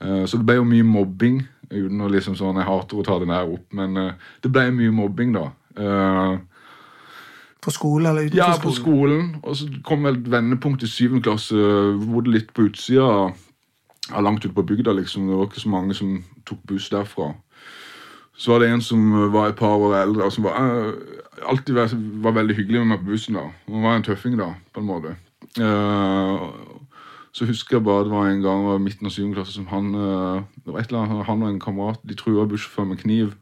[0.00, 1.42] Uh, så det ble jo mye mobbing.
[1.72, 4.12] Uten å liksom sånn, Jeg hater å ta det der opp, men uh,
[4.42, 5.50] det ble mye mobbing, da.
[5.74, 6.38] Uh,
[7.64, 9.32] På skolen eller utenfor ja, på skolen?
[9.34, 9.40] skolen.
[9.42, 11.56] Og så kom vel et vendepunkt i syvende klasse.
[11.98, 13.32] Bodde litt på utsida,
[14.14, 15.26] langt ute på bygda, liksom.
[15.26, 17.32] Det var ikke så mange som tok buss derfra.
[18.36, 21.74] Så var det en som var et par år eldre, og som var, eh, alltid
[21.74, 23.34] var, var veldig hyggelig med meg på bussen.
[23.34, 23.46] da.
[23.68, 25.16] Han var en tøffing, da, på en måte.
[25.60, 26.50] Uh,
[27.32, 29.94] så husker jeg bare det var en gang i midten av syvende klasse som han
[29.94, 33.34] uh, det var et eller annet, han og en kamerat de trua bussjåføren med kniv.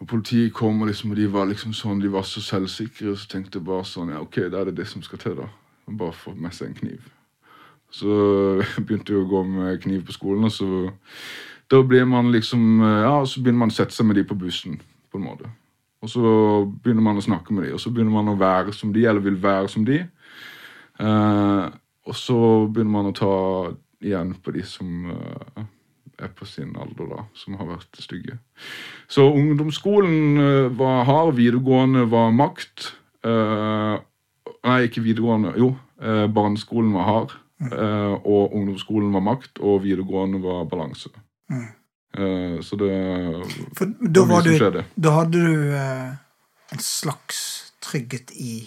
[0.00, 3.12] Og Politiet kom, og, liksom, og de var liksom sånn, de var så selvsikre.
[3.16, 5.50] Så tenkte jeg bare sånn Ja, OK, da er det det som skal til, da.
[6.00, 7.10] Bare få med seg en kniv.
[7.92, 8.08] Så
[8.86, 10.88] begynte jeg å gå med kniv på skolen, og så
[11.70, 14.80] Da blir man liksom Ja, så begynner man å sette seg med de på bussen,
[15.10, 15.50] på en måte.
[16.00, 16.30] Og så
[16.82, 19.20] begynner man å snakke med de, og så begynner man å være som de, eller
[19.20, 19.98] vil være som de.
[21.00, 21.66] Eh,
[22.08, 22.38] og så
[22.72, 23.34] begynner man å ta
[24.00, 25.66] igjen på de som eh,
[26.24, 28.38] er på sin alder, da, som har vært stygge.
[29.12, 32.94] Så ungdomsskolen eh, var hard, videregående var makt.
[33.28, 33.96] Eh,
[34.64, 35.74] nei, ikke videregående, jo.
[36.00, 37.36] Eh, barneskolen var hard.
[37.60, 41.12] eh, og ungdomsskolen var makt, og videregående var balanse.
[41.50, 42.90] Eh, så det
[43.78, 46.14] For da, var du, da hadde du eh,
[46.72, 48.64] en slags trygghet i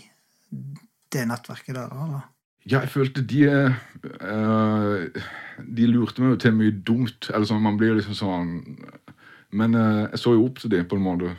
[1.14, 1.92] det nettverket der?
[1.92, 2.30] eller?
[2.64, 5.24] Ja, jeg følte de eh,
[5.60, 7.28] De lurte meg jo til mye dumt.
[7.34, 8.54] Eller sånn, man blir liksom sånn
[9.52, 11.34] Men jeg så jo opp til dem på en måte.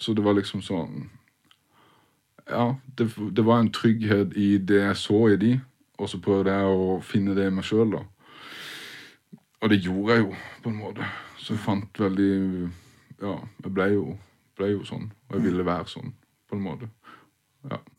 [0.00, 1.10] Så det var liksom sånn
[2.48, 5.52] Ja, det, det var en trygghet i det jeg så i de,
[5.98, 8.00] og så prøvde jeg å finne det i meg sjøl, da.
[9.60, 11.06] Og det gjorde jeg jo, på en måte.
[11.38, 12.32] Så jeg fant veldig
[13.20, 14.04] Ja, jeg ble jo,
[14.56, 15.10] ble jo sånn.
[15.28, 16.14] Og jeg ville være sånn,
[16.48, 16.88] på en måte.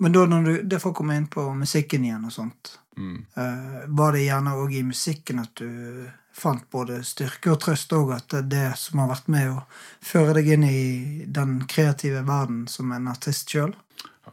[0.01, 3.25] Men da når du, det får komme inn på musikken igjen og sånt, Mm.
[3.37, 8.11] uh, var det gjerne òg i musikken at du fant både styrke og trøst, òg,
[8.15, 9.61] at det er det som har vært med å
[10.03, 13.71] føre deg inn i den kreative verden som en artist sjøl?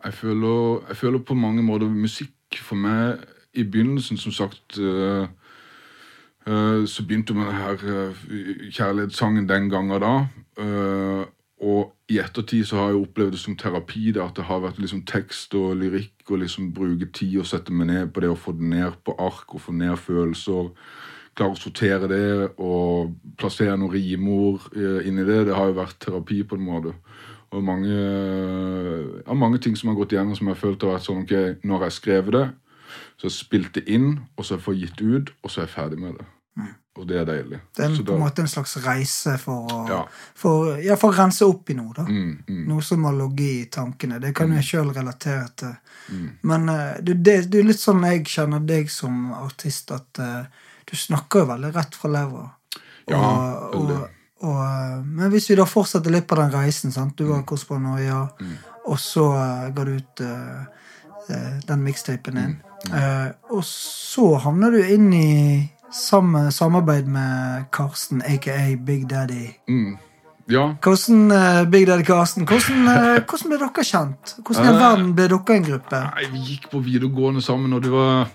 [0.05, 5.31] Jeg føler, jeg føler på mange måter musikk for meg I begynnelsen, som sagt eh,
[6.49, 10.15] Så begynte med denne eh, kjærlighetssangen den gangen da.
[10.59, 11.27] Eh,
[11.59, 14.13] og i ettertid så har jeg opplevd det som terapi.
[14.15, 17.75] Det at det har vært liksom tekst og lyrikk og liksom bruke tid og sette
[17.75, 20.71] meg ned på det og få det ned på ark og få ned følelser.
[21.37, 25.45] Klare å sortere det og plassere noen rimord eh, inni det.
[25.51, 26.95] Det har jo vært terapi på en måte.
[27.51, 27.93] Og mange,
[29.27, 31.65] ja, mange ting som har gått igjennom som jeg har følt har vært sånn ok,
[31.65, 32.47] Nå har jeg skrevet det,
[33.17, 35.77] så jeg det inn, og så har jeg fått gitt ut, og så er jeg
[35.79, 36.29] ferdig med det.
[36.99, 37.59] Og det er deilig.
[37.77, 40.01] Det er Så på en måte en slags reise for å, Ja.
[40.35, 41.93] for, ja, for å rense opp i noe.
[41.97, 42.03] da.
[42.03, 44.21] Mm, mm, Noe som har ligget i tankene.
[44.21, 45.75] Det kan jeg sjøl relatere til.
[46.11, 46.29] mm.
[46.43, 50.45] Men eh, det, det, det er litt sånn jeg kjenner deg som artist, at uh,
[50.91, 52.51] du snakker jo veldig rett fra levra.
[53.09, 53.97] Ja, og, veldig.
[53.97, 54.09] og,
[54.49, 57.17] og, eh, men hvis vi da fortsetter litt på den reisen sant?
[57.17, 57.31] Du Mm.
[57.31, 58.29] var hos Paranoia,
[58.87, 62.57] og så uh, ga du ut eh, den mixtapen din.
[62.89, 63.33] Mm.
[63.51, 69.55] Og så havner du inn i samme samarbeid med Karsten, aka Big Daddy.
[69.69, 69.99] Mm.
[70.51, 74.37] Ja, Hvordan, uh, Big Daddy Karsten, hvordan, uh, hvordan ble dere kjent?
[74.47, 76.01] Hvordan i Eh, verden ble dere en gruppe?
[76.15, 78.29] Nei, vi gikk på videregående sammen, og det var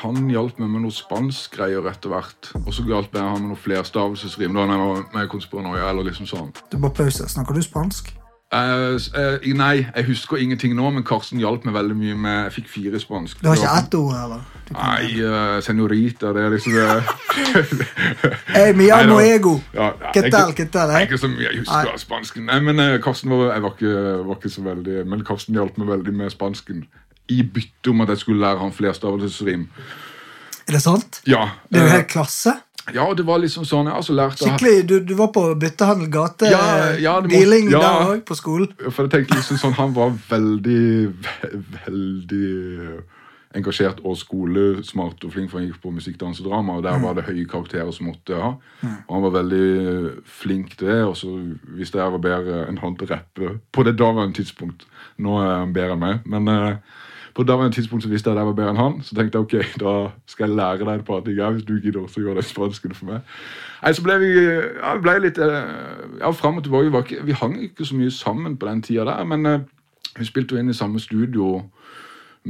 [0.00, 2.48] Han hjalp meg med noe spansk greier etter hvert.
[2.66, 4.54] Og så hjalp jeg han med noe flerstavelsesrim.
[4.56, 6.48] Da jeg var med Konspiranoia, eller liksom sånn.
[6.72, 7.28] Du bare pause.
[7.28, 8.08] Snakker du spansk?
[8.52, 12.52] S- eh, nei, jeg husker ingenting nå, men Karsten hjalp meg veldig mye med Jeg
[12.56, 13.38] fikk fire spansk.
[13.42, 14.40] Du har ikke ett ord, eller?
[14.74, 17.84] Nei, uh, senorita, det er liksom det.
[18.56, 19.60] Hey, mi amo ego.
[19.74, 21.04] Ja, ja, ¿Qué ikke- tal, qué tal, eh?
[21.06, 22.46] Ikke så mye jeg husker av spansken.
[22.50, 23.94] Nei, men Karsten var, jeg var ikke,
[24.26, 26.84] var ikke så veldig Men Karsten hjalp meg veldig med spansken.
[27.30, 29.68] I bytte om at jeg skulle lære han flerstavelsesrim.
[30.68, 31.20] Er det sant?
[31.26, 32.56] Ja, Det er jo helt klasse.
[32.94, 36.50] Ja, det var liksom sånn Jeg altså lært Skikkelig, du, du var på byttehandel gate,
[36.50, 36.64] Ja,
[37.00, 37.80] ja, må- dealing ja.
[37.80, 38.72] der òg, på skolen.
[38.90, 41.14] For jeg tenkte liksom sånn Han var veldig,
[41.86, 43.00] veldig
[43.58, 47.00] engasjert og skolesmart og flink, for han gikk på musikk, dans og drama, og der
[47.02, 48.52] var det høye karakterer som måtte ha.
[49.08, 51.32] Og han var veldig flink til det, og så
[51.74, 54.86] visste jeg var bedre enn han til å rappe på det daværende tidspunkt.
[55.18, 56.76] Nå er han bedre enn meg, men eh,
[57.34, 59.46] på daværende tidspunkt så visste jeg at jeg var bedre enn han, så tenkte jeg
[59.46, 59.94] ok, da
[60.26, 63.10] skal jeg lære deg et par ting hvis du gidder også gjøre det spansken for
[63.12, 63.34] meg.
[63.82, 65.58] Nei, så ble vi ja, ble litt eh,
[66.20, 66.90] ja, fram og tilbake.
[66.90, 69.60] Vi, ikke, vi hang ikke så mye sammen på den tida der, men eh,
[70.18, 71.60] vi spilte jo inn i samme studio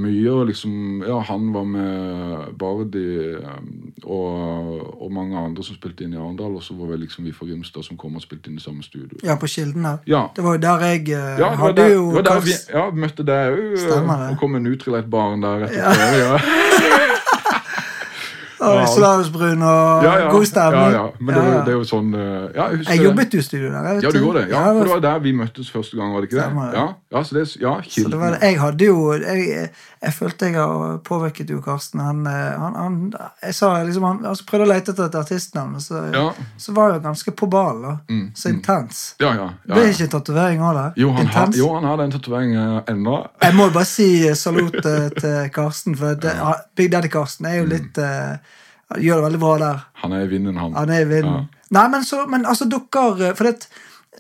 [0.01, 6.05] mye, og liksom Ja, han var med Bardi um, og, og mange andre som spilte
[6.07, 8.51] inn i Arendal, og så var vel liksom vi fra Grimstad som kom og spilte
[8.51, 9.21] inn i samme studio.
[9.27, 10.03] Ja, på Kilden der.
[10.11, 10.27] Ja.
[10.37, 12.11] Det var jo der jeg eh, Ja, hadde der, jo
[12.45, 16.37] vi ja, møtte deg òg, og kom en utrillert barn der etter ja.
[16.39, 17.17] ja.
[18.61, 18.89] og.
[18.95, 20.93] Slavsbrun og Ja, ja, god stemning.
[20.95, 21.05] Ja, ja.
[21.21, 24.01] Men det, det er jo sånn eh, Ja, jeg Jeg jobbet jo i studio der.
[24.05, 24.51] Ja, du gjorde det?
[24.53, 26.75] Ja, for det var der vi møttes første gang, var det ikke det?
[26.79, 28.21] Ja, ja, så det, ja, Så det Kilden.
[28.21, 28.41] var, det.
[28.43, 29.71] jeg hadde jo jeg,
[30.03, 32.01] jeg følte jeg har påvirket jo Karsten.
[32.01, 32.99] Han, eh, han, han,
[33.43, 36.27] jeg sa liksom, han altså prøvde å lete etter et artistnavn, og så, Ja.
[36.57, 37.99] så var jeg ganske på ballen.
[38.11, 39.15] Mm, Så intens.
[39.21, 39.49] Ja, ja.
[39.67, 39.91] ja, Ble ja.
[39.95, 40.87] ikke tatovering av det?
[41.03, 41.57] Jo, han har, Intens?
[41.59, 43.19] jo, han har den tatoveringen ennå.
[43.43, 46.33] Jeg må bare si eh, salut til Karsten, for det,
[46.77, 48.39] Big Daddy Karsten er jo Mm.
[48.95, 49.79] Eh, Gjør det veldig bra der.
[50.03, 50.75] Han er i vinden, han.
[50.75, 51.49] Han er i vinden.
[51.71, 53.69] Nei, men, så, men altså, dere For det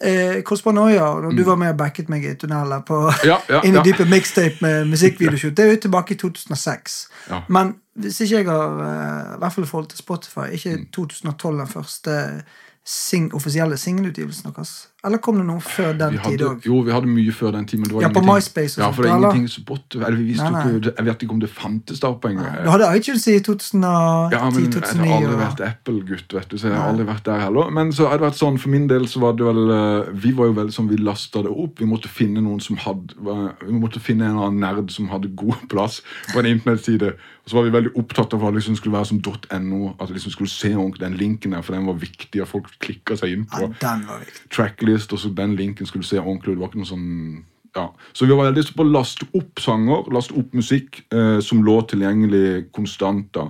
[0.02, 3.26] eh, Korsbanoia, når du var med og backet meg i tunnelet på Mm.
[3.26, 3.82] Ja, ja, Inn i ja.
[3.84, 7.08] dype mixtape med musikkvideoshoot, det er jo tilbake i 2006.
[7.30, 7.42] Ja.
[7.48, 10.86] Men hvis ikke jeg har eh, I hvert fall i forhold til Spotify, ikke Mm.
[10.94, 12.42] 2012 den første
[12.86, 14.88] sing, offisielle singelutgivelsen deres?
[15.04, 16.66] Eller kom det noe før den tid òg?
[16.66, 17.86] jo, vi hadde mye før den tid.
[18.02, 20.74] Ja, på MySpace og ja, for det er ingenting Spotify eller vi visste Nei, nei.
[20.76, 22.58] ikke, Jeg vet ikke om det fantes da på en gang.
[22.66, 24.34] Du hadde iTunes i 2010-2009.
[24.34, 27.40] Ja, men Jeg har aldri vært Apple-gutt, vet du, så jeg har aldri vært der
[27.46, 27.72] heller.
[27.80, 30.34] Men så har det vært sånn, for min del så var det vel eh, Vi
[30.36, 31.80] var jo veldig sånn, vi lasta det opp.
[31.80, 33.16] Vi måtte finne noen som hadde
[33.64, 36.02] Vi måtte finne en eller annen nerd som hadde god plass
[36.34, 37.14] på en internettside.
[37.40, 39.22] Og så var vi veldig opptatt av at det liksom skulle være som
[39.64, 42.68] .no, at vi liksom skulle se den linken der, for den var viktig, og folk
[42.82, 44.44] klikka seg inn på Ja, den var viktig.
[44.90, 46.56] Tracklist, og så den linken skulle se ordentlig ut.
[46.56, 47.44] Det var ikke noe sånn
[47.76, 47.84] ja.
[48.12, 51.76] Så vi var veldig på å laste opp sanger, laste opp musikk eh, som lå
[51.86, 53.28] tilgjengelig konstant.
[53.32, 53.44] da.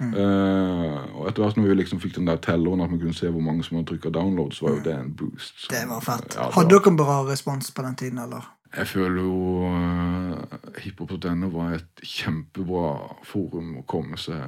[0.00, 3.28] Eh, og etter hvert når vi liksom fikk den der telleren at vi kunne se
[3.28, 5.60] hvor mange som hadde trykka så var jo det en boost.
[5.60, 6.34] Så, Det var fett.
[6.34, 8.48] ja, Hadde dere en bra respons på den tiden, eller?
[8.76, 14.40] Jeg føler jo uh, hiphop.no var et kjempebra forum å komme seg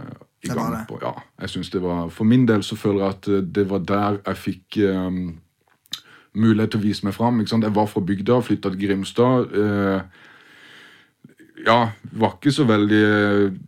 [0.44, 0.98] i gang på.
[1.02, 3.78] Ja, jeg synes det var, For min del så føler jeg at eh, det var
[3.78, 5.10] der jeg fikk eh,
[6.34, 7.40] mulighet til å vise meg fram.
[7.40, 7.66] Ikke sant?
[7.66, 9.54] Jeg var fra bygda, flytta til Grimstad.
[9.54, 10.00] eh,
[11.66, 11.78] ja,
[12.12, 13.04] var ikke så veldig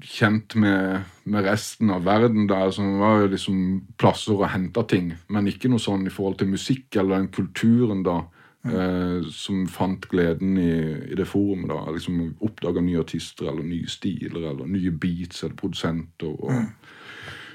[0.06, 2.70] kjent med, med resten av verden der.
[2.70, 3.62] Så det var liksom
[3.98, 5.14] plasser å hente ting.
[5.28, 8.20] Men ikke noe sånn i forhold til musikk eller den kulturen da.
[8.60, 10.72] Eh, som fant gleden i,
[11.12, 11.70] i det forumet.
[11.72, 16.28] da, liksom Oppdaga nye artister eller nye stiler eller nye beats eller produsenter.
[16.28, 16.50] og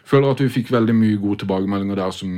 [0.05, 2.33] Føler at vi fikk veldig mye gode tilbakemeldinger der som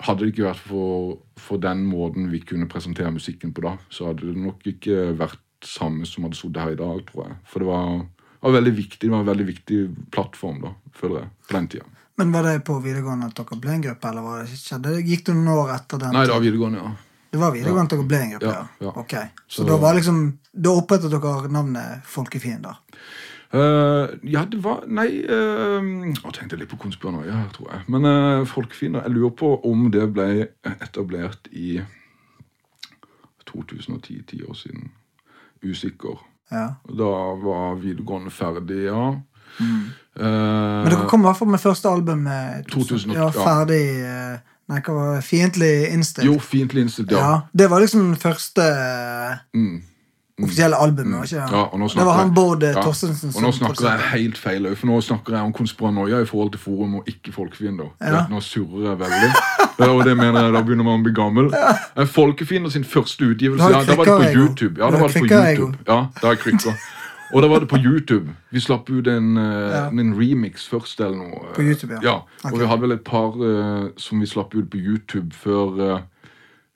[0.00, 4.08] Hadde det ikke vært for, for den måten vi kunne presentere musikken på da, så
[4.10, 7.36] hadde det nok ikke vært samme som hadde sittet her i dag, tror jeg.
[7.48, 8.00] For det var,
[8.44, 9.78] var veldig viktig, det var en veldig viktig
[10.14, 11.88] plattform, da, føler jeg, på den tida.
[12.16, 14.94] Men var det på videregående at dere ble en gruppe, eller var det skjedde?
[15.04, 16.14] Gikk det noen år etter den?
[16.16, 16.94] Nei, det var videregående, ja.
[17.36, 18.86] Det var videregående at dere ble en gruppe, Ja, ja?
[18.86, 18.92] ja.
[19.02, 19.14] Ok.
[19.46, 22.78] Så, Så- da var liksom Da opprettet dere navnet Folkefiender?
[23.56, 27.84] Eh, ja, det var Nei uh, Nå tenkte litt på konspiranoia her, tror jeg.
[27.94, 30.28] Men uh, Folkefiender Jeg lurer på om det ble
[30.76, 31.78] etablert i
[33.46, 34.90] 2010, ti år siden.
[35.64, 36.18] Usikker.
[36.50, 36.66] Ja.
[36.88, 39.14] Da var videregående ferdig, ja.
[39.60, 39.88] Mm.
[40.20, 44.36] Uh, Men dere kom i hvert fall med første album med 2008, ja, ferdig eh,
[44.66, 45.22] Nei, hva var det?
[45.22, 46.26] Fiendtlig innstilt.
[46.26, 47.20] Jo, fiendtlig innstilt, ja.
[47.22, 47.34] ja.
[47.54, 49.76] Det var liksom den første eh, Mm.
[50.42, 52.04] Offisielle albumet, ikke Ja, det?
[52.04, 52.82] var han Bård eh, ja.
[52.82, 56.50] Torstensen Og nå snakker jeg helt feil, for nå snakker jeg om konspiranoia i forhold
[56.52, 57.88] til forum og ikke folkefiender.
[58.00, 58.26] Ja.
[58.30, 59.30] Nå surrer jeg veldig.
[59.78, 61.48] det Og det mener jeg da begynner man å bli gammel.
[61.54, 62.04] Ja.
[62.04, 64.76] Folkefiender sin første utgivelse, ja, da var det på YouTube.
[64.80, 65.32] Ja, da var det på.
[65.32, 65.72] YouTube.
[65.88, 66.76] Ja, da jeg krykker.
[67.34, 68.34] Og da var det på YouTube.
[68.54, 69.88] Vi slapp ut en, eh, Ja.
[69.88, 71.54] en remix først eller noe.
[71.54, 72.00] På YouTube, ja.
[72.02, 72.14] ja.
[72.44, 72.58] Og okay.
[72.60, 76.00] vi hadde vel et par uh, som vi slapp ut på YouTube før uh,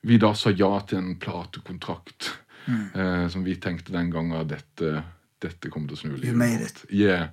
[0.03, 2.33] vi da sa ja til en platekontrakt.
[2.67, 2.85] Mm.
[2.93, 5.03] eh, som vi tenkte den gangen at dette,
[5.41, 6.83] dette kommer til å snu livet You made it.
[6.89, 7.29] Yeah.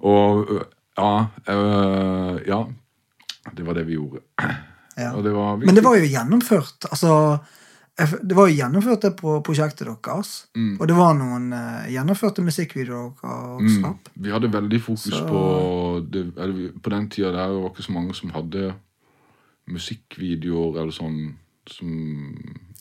[0.00, 0.64] Og øh,
[0.96, 2.64] ja, øh, ja.
[3.56, 4.20] Det var det vi gjorde.
[4.96, 5.12] Ja.
[5.22, 6.86] Det var Men det var jo gjennomført.
[6.90, 7.38] Altså,
[7.96, 10.46] det var jo gjennomført det på prosjektet deres.
[10.56, 10.80] Mm.
[10.80, 13.94] Og det var noen uh, gjennomførte musikkvideoer dere Mm.
[14.24, 15.42] Vi hadde veldig fokus Så- på
[16.10, 18.74] det, eller, På den tida der var ikke så mange som hadde
[19.66, 21.36] musikkvideoer eller sånn
[21.70, 21.90] som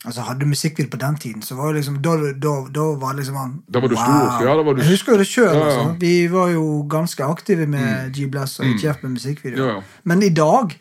[0.06, 3.14] Altså, Hadde du musikkvideo på den tiden, så var det liksom da, da, da var
[3.16, 5.28] det liksom han Da var du stor, ja, da var du- Jeg husker jo det
[5.28, 5.46] sjøl.
[5.46, 5.66] Ja, ja.
[5.66, 5.96] Altså.
[6.00, 9.66] Vi var jo ganske aktive med G-Bless og ITF med musikkvideo.
[9.66, 9.82] Ja.
[10.04, 10.76] Men i dag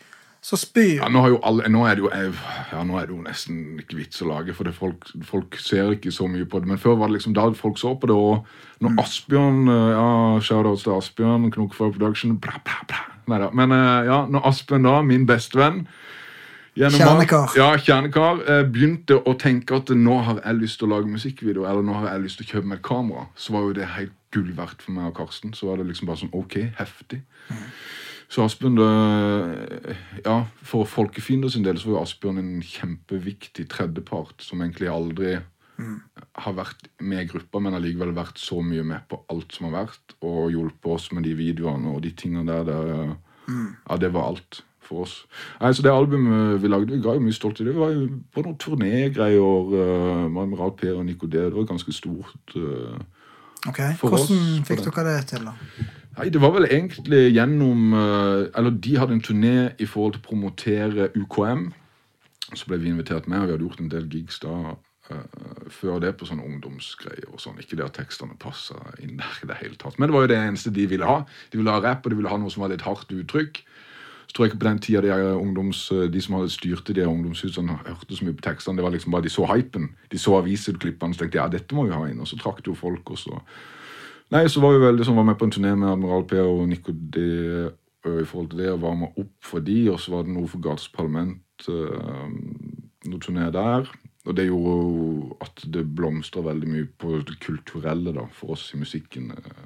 [0.44, 2.10] så spyr ja, nå, alle, nå, er det jo,
[2.72, 5.94] ja, nå er det jo nesten ikke vits å lage, for det folk, folk ser
[5.96, 6.68] ikke så mye på det.
[6.68, 8.44] Men før var det liksom da folk så på det, og
[8.80, 8.98] når Mm.
[8.98, 13.00] Asbjørn øh, Ja, shoutouts til Asbjørn, Knokfar Production bla, bla, bla.
[13.26, 13.48] Neida.
[13.54, 15.86] Men øh, ja, når Asbjørn da, min bestevenn
[16.98, 17.52] Kjernekar.
[17.56, 18.40] Ja, kjernekar.
[18.48, 21.94] eh, Begynte å tenke at nå har jeg lyst til å lage musikkvideo, eller nå
[22.00, 23.26] har jeg lyst til å kjøpe meg et kamera.
[23.36, 25.52] Så var jo det helt gull verdt for meg og Karsten.
[25.54, 27.22] Så var det liksom bare sånn ok, heftig.
[28.28, 34.42] Så Asbjørn, det, ja, For Folkefiender sin del så var jo Asbjørn en kjempeviktig tredjepart
[34.42, 35.36] som egentlig aldri
[36.38, 39.84] har vært med i gruppa, men allikevel vært så mye med på alt som har
[39.86, 42.64] vært, og hjulpet oss med de videoene og de tingene der.
[42.64, 43.16] Det,
[43.90, 45.16] Ja, det var alt for oss.
[45.60, 47.74] Nei, så Det albumet vi lagde, vi ga jo mye stolt i det.
[47.76, 51.38] Var jo på noen turnégreier uh, med Admiral Per og Nico D.
[51.38, 52.56] Det var ganske stort.
[52.56, 52.98] uh,
[53.66, 54.94] Ok, For Hvordan oss, Hvordan fikk det.
[54.94, 55.52] dere det til, da?
[56.18, 60.20] Nei, det var vel egentlig gjennom uh, Eller de hadde en turné i forhold til
[60.22, 61.70] å promotere UKM.
[62.54, 65.98] Så ble vi invitert med, og vi hadde gjort en del gigs da uh, før
[66.04, 67.56] det på sånne ungdomsgreier og sånn.
[67.58, 69.98] Ikke det at tekstene passa inn der i det hele tatt.
[69.98, 71.22] Men det var jo det eneste de ville ha.
[71.50, 73.64] De ville ha rapp, og de ville ha noe som var litt hardt uttrykk.
[74.26, 77.78] Så tror jeg ikke på den tida de, ungdoms, de som hadde styrte de ungdomshusene,
[77.86, 78.78] hørte så mye på tekstene.
[78.78, 79.90] Det var liksom bare De så hypen.
[80.10, 82.20] De så avisutklippene og tenkte ja, dette må vi ha inn.
[82.20, 83.40] Og så trakk jo folk, og så
[84.32, 86.62] Nei, så var vi veldig sånn, var med på en turné med Admiral P og
[86.66, 90.32] Nico D i forhold til det, og varma opp for de, og så var det
[90.34, 92.32] noe for Gates Parlament, øh,
[93.08, 93.88] noe turné der.
[94.24, 98.70] Og det gjorde jo at det blomstra veldig mye på det kulturelle da, for oss
[98.74, 99.30] i musikken.
[99.36, 99.64] øh.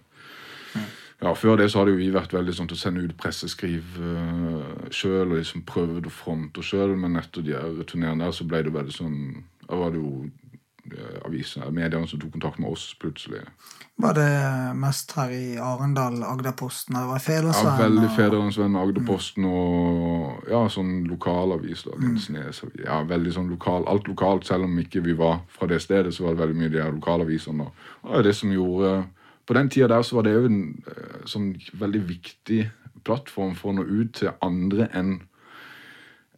[1.22, 3.96] Ja, Før det så hadde jo vi vært veldig sånn til å sende ut presseskriv
[3.98, 8.36] uh, sjøl og liksom prøvd å fronte oss sjøl, men etter de her turneene der
[8.36, 9.18] så ble det veldig sånn
[9.64, 13.42] Da var det jo uh, aviser, mediene som tok kontakt med oss plutselig.
[13.98, 14.30] Var det
[14.78, 16.94] mest her i Arendal, Agderposten?
[16.94, 19.58] Eller var det Ja, veldig Federsvenn, Agderposten mm.
[19.58, 21.82] Og ja, sånn lokalavis.
[21.82, 22.18] da, Mm.
[22.84, 26.28] Ja, veldig sånn lokal, Alt lokalt, selv om ikke vi var fra det stedet, så
[26.28, 27.72] var det veldig mye de her lokalavisene.
[28.06, 29.08] Og det det som gjorde
[29.48, 30.60] På den tida der så var det jo en
[30.92, 32.60] eh, sånn veldig viktig
[33.08, 35.14] plattform for å nå ut til andre enn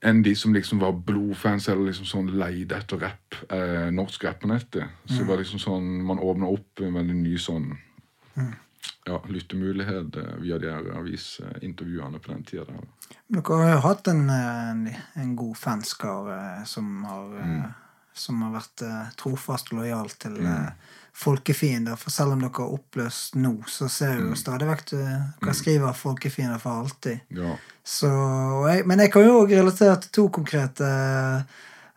[0.00, 4.38] enn de som liksom var blodfans eller liksom sånn leide etter rap, eh, norsk rap
[4.40, 4.86] på nettet.
[5.04, 7.66] Så det var liksom sånn, man åpna opp en veldig ny sånn
[9.04, 12.64] ja, lyttemulighet eh, via de her avisintervjuene på den tida.
[12.64, 12.88] der.
[13.28, 14.82] Dere har jo hatt en, en,
[15.20, 17.68] en god fanskare eh, som har, Mm.
[18.14, 18.82] som har vært
[19.20, 20.72] trofast og lojal til eh,
[21.16, 21.98] folkefiender.
[22.00, 25.08] For selv om dere har oppløst nå, så ser vi jo stadig vekk hva
[25.40, 27.26] dere skriver folkefiender for alltid.
[27.36, 27.56] Ja.
[27.84, 28.10] Så,
[28.70, 30.86] jeg, men jeg kan jo òg relatere til to konkrete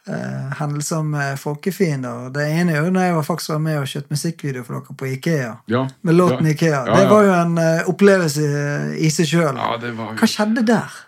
[0.07, 2.31] eh, hendelser med folkefiender.
[2.33, 4.97] Det ene er jo når jeg var faktisk var med og kjøpte musikkvideo for dere
[4.99, 5.53] på Ikea.
[5.71, 5.85] Ja.
[6.01, 6.55] Med låten ja.
[6.55, 6.83] Ikea.
[6.89, 8.51] Det var jo en uh, opplevelse
[8.97, 9.59] i, seg sjøl.
[9.59, 11.01] Ja, det var Hva skjedde der?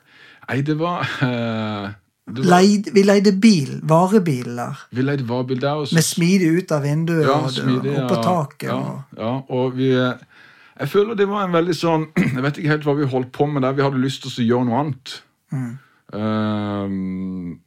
[0.46, 1.94] Nei, det var, uh...
[2.26, 4.80] Leid, vi leide bil, varebiler.
[4.92, 5.84] Vi leide varebil der.
[5.84, 5.94] Også.
[5.94, 8.70] med smidig ut av vinduet ja, og smidig, opp på taket.
[8.72, 10.24] Ja, Og, ja, og vi eh,
[10.80, 13.46] Jeg føler det var en veldig sånn Jeg vet ikke helt hva vi holdt på
[13.48, 13.78] med der.
[13.78, 15.18] Vi hadde lyst til å gjøre noe annet.
[15.54, 15.74] mm,
[16.16, 17.60] Um,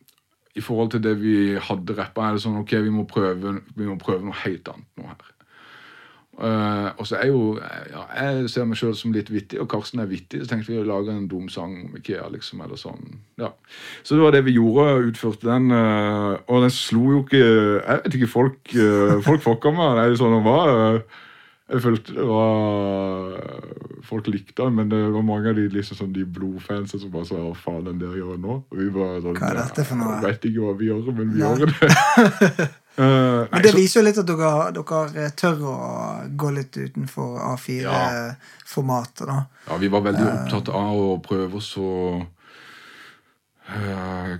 [0.56, 3.86] I forhold til det vi hadde rappa, er det sånn ok, vi må prøve, vi
[3.86, 5.26] må prøve noe helt annet nå her.
[6.38, 10.02] Eh, og så er jo ja, Jeg ser meg sjøl som litt vittig, og Karsten
[10.02, 10.44] er vittig.
[10.44, 12.62] Så tenkte vi å lage en dum sang om Ikea, liksom.
[12.62, 13.18] eller sånn.
[13.40, 13.50] Ja.
[14.06, 15.08] Så det var det vi gjorde.
[15.10, 15.70] Utførte den.
[15.74, 20.04] Uh, og den slo jo ikke Jeg vet ikke, folk uh, Folk fucka meg.
[20.04, 20.74] Er det sånn den var?
[20.74, 21.24] eh,
[21.68, 23.42] jeg følte det var
[24.08, 27.28] Folk likte den, men det var mange av de liksom sånn, de blodfansa som bare
[27.28, 30.00] sa 'hva faen den der gjør nå?' Og vi bare sånn Hva er dette for
[30.00, 30.14] noe?
[30.16, 31.50] Jeg vet ikke hva vi gjør, men vi Nei.
[31.58, 32.68] gjør det.
[32.98, 35.74] Eh, nei, Men det viser jo litt at dere, dere tør å
[36.40, 39.44] gå litt utenfor A4-formatet, da.
[39.68, 41.92] Ja, vi var veldig opptatt av å prøve oss å
[43.70, 44.34] uh,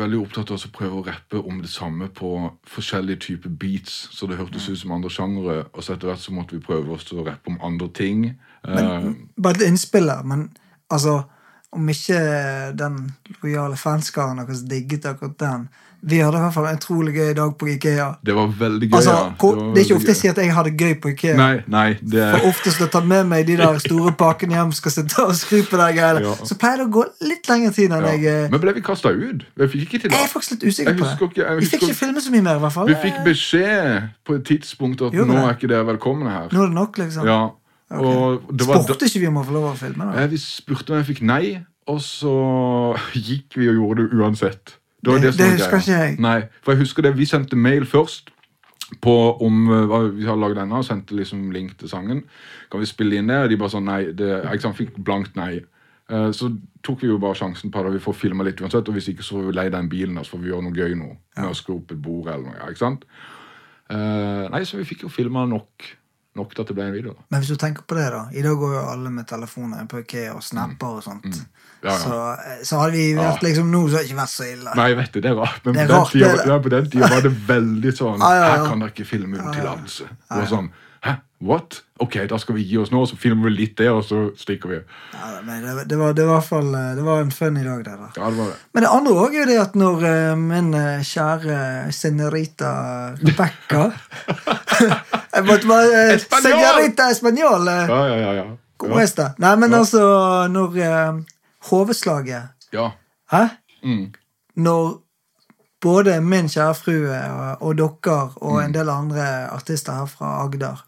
[0.00, 2.32] Veldig opptatt av å prøve å rappe om det samme på
[2.72, 5.66] forskjellige typer beats, så det hørtes ut som andre sjangere.
[5.74, 8.30] Og så etter hvert så måtte vi prøve oss å rappe om andre ting.
[8.64, 10.48] Eh, Bare et innspill der, men
[10.88, 11.26] altså
[11.76, 12.18] Om ikke
[12.78, 13.10] den
[13.42, 15.64] lojale fanskaren deres digget akkurat den
[16.06, 18.04] Vi hadde i hvert fall en utrolig gøy dag på Ikea.
[18.26, 18.96] det var veldig gøy.
[18.98, 19.30] Altså, ja.
[19.40, 21.36] Det, det er ikke ofte jeg sier at jeg hadde gøy på Ikea.
[21.40, 24.70] Nei, nei, det For oftest skal jeg ta med meg de der store pakkene hjem
[24.78, 26.36] skal sitte og skru på de greiene, Ja.
[26.46, 28.14] så pleier det å gå litt lengre tid enn ja.
[28.14, 29.44] jeg eh, Men ble vi kasta ut?
[29.58, 31.12] Vi fikk ikke til Jeg er faktisk litt usikker på det.
[31.18, 31.60] ikke, husker...
[31.60, 32.86] Vi fikk ikke filme så mye mer, i hvert fall.
[32.92, 36.48] vi fikk beskjed på et tidspunkt at jo, nå er ikke dere velkomne her.
[36.54, 37.26] Nå er det nok, liksom.
[37.26, 37.44] Ja,
[37.86, 38.56] Okay.
[38.66, 40.08] Spurte ikke vi om å få lov å filme?
[40.10, 40.24] da?
[40.26, 42.32] Vi spurte om jeg fikk nei, og så
[43.28, 44.74] gikk vi og gjorde det uansett.
[45.14, 46.16] Det, Det- det husker ikke jeg.
[46.20, 48.30] Nei, for jeg husker det, Vi sendte mail først
[49.02, 52.24] på om eh, hva vi har lagd denne, og sendte liksom link til sangen.
[52.70, 53.36] Kan vi spille inn det?
[53.44, 54.12] Og de bare sånn nei.
[54.12, 55.60] Det, ikke sant, fikk blankt nei.
[56.10, 56.52] Uh, Så
[56.86, 57.92] tok vi jo bare sjansen på det.
[57.96, 60.36] Vi får filma litt uansett, og hvis ikke så får vi leie den bilen, så
[60.36, 61.08] får vi gjøre noe gøy nå.
[61.36, 62.68] Med å skru opp et bord eller noe.
[62.70, 63.04] ikke sant?
[63.90, 65.82] Uh, nei, så vi fikk jo filma nok,
[66.36, 67.14] nok til at det ble en video.
[67.16, 67.26] da.
[67.32, 68.22] Men hvis du tenker på det, da.
[68.32, 71.26] I dag går jo alle med telefoner på Ikea og snapper og sånt.
[71.26, 71.44] Mm.
[71.82, 71.98] Ja, ja.
[72.00, 74.74] Så, eh, så hadde vi vært liksom nå, så hadde det ikke vært så ille.
[74.80, 75.60] Nei, vet det, det var.
[75.64, 78.50] Men Det på, den tida, ja, var det veldig sånn Ja, ja, ja.
[78.54, 80.08] Her kan dere ikke filme uten tillatelse.
[80.50, 80.72] Sånn?
[81.38, 81.82] What?
[82.00, 84.70] Ok, da skal vi gi oss nå, så filmer vi litt det, og så stikker
[84.72, 84.78] vi.
[85.12, 87.92] Ja, men det, det, var, det var fall eh, Det var en funny dag, det
[87.92, 88.10] der.
[88.16, 88.56] Ja, det var det.
[88.72, 91.58] Men det andre òg er jo det at når eh, min eh, kjære
[91.92, 92.70] senorita
[95.36, 97.68] eh, Senorita Espanol!
[97.68, 98.32] eh, Ja, ja, ja.
[98.40, 98.46] ja.
[98.76, 99.30] Como esta?
[99.40, 100.02] Nei, men altså,
[100.52, 100.80] når
[101.70, 102.90] hovedslaget ja.
[103.32, 103.46] Hæ?
[103.84, 104.12] Mm.
[104.56, 104.98] Når
[105.80, 110.85] både min kjære frue og, og dere og en del andre artister her fra Agder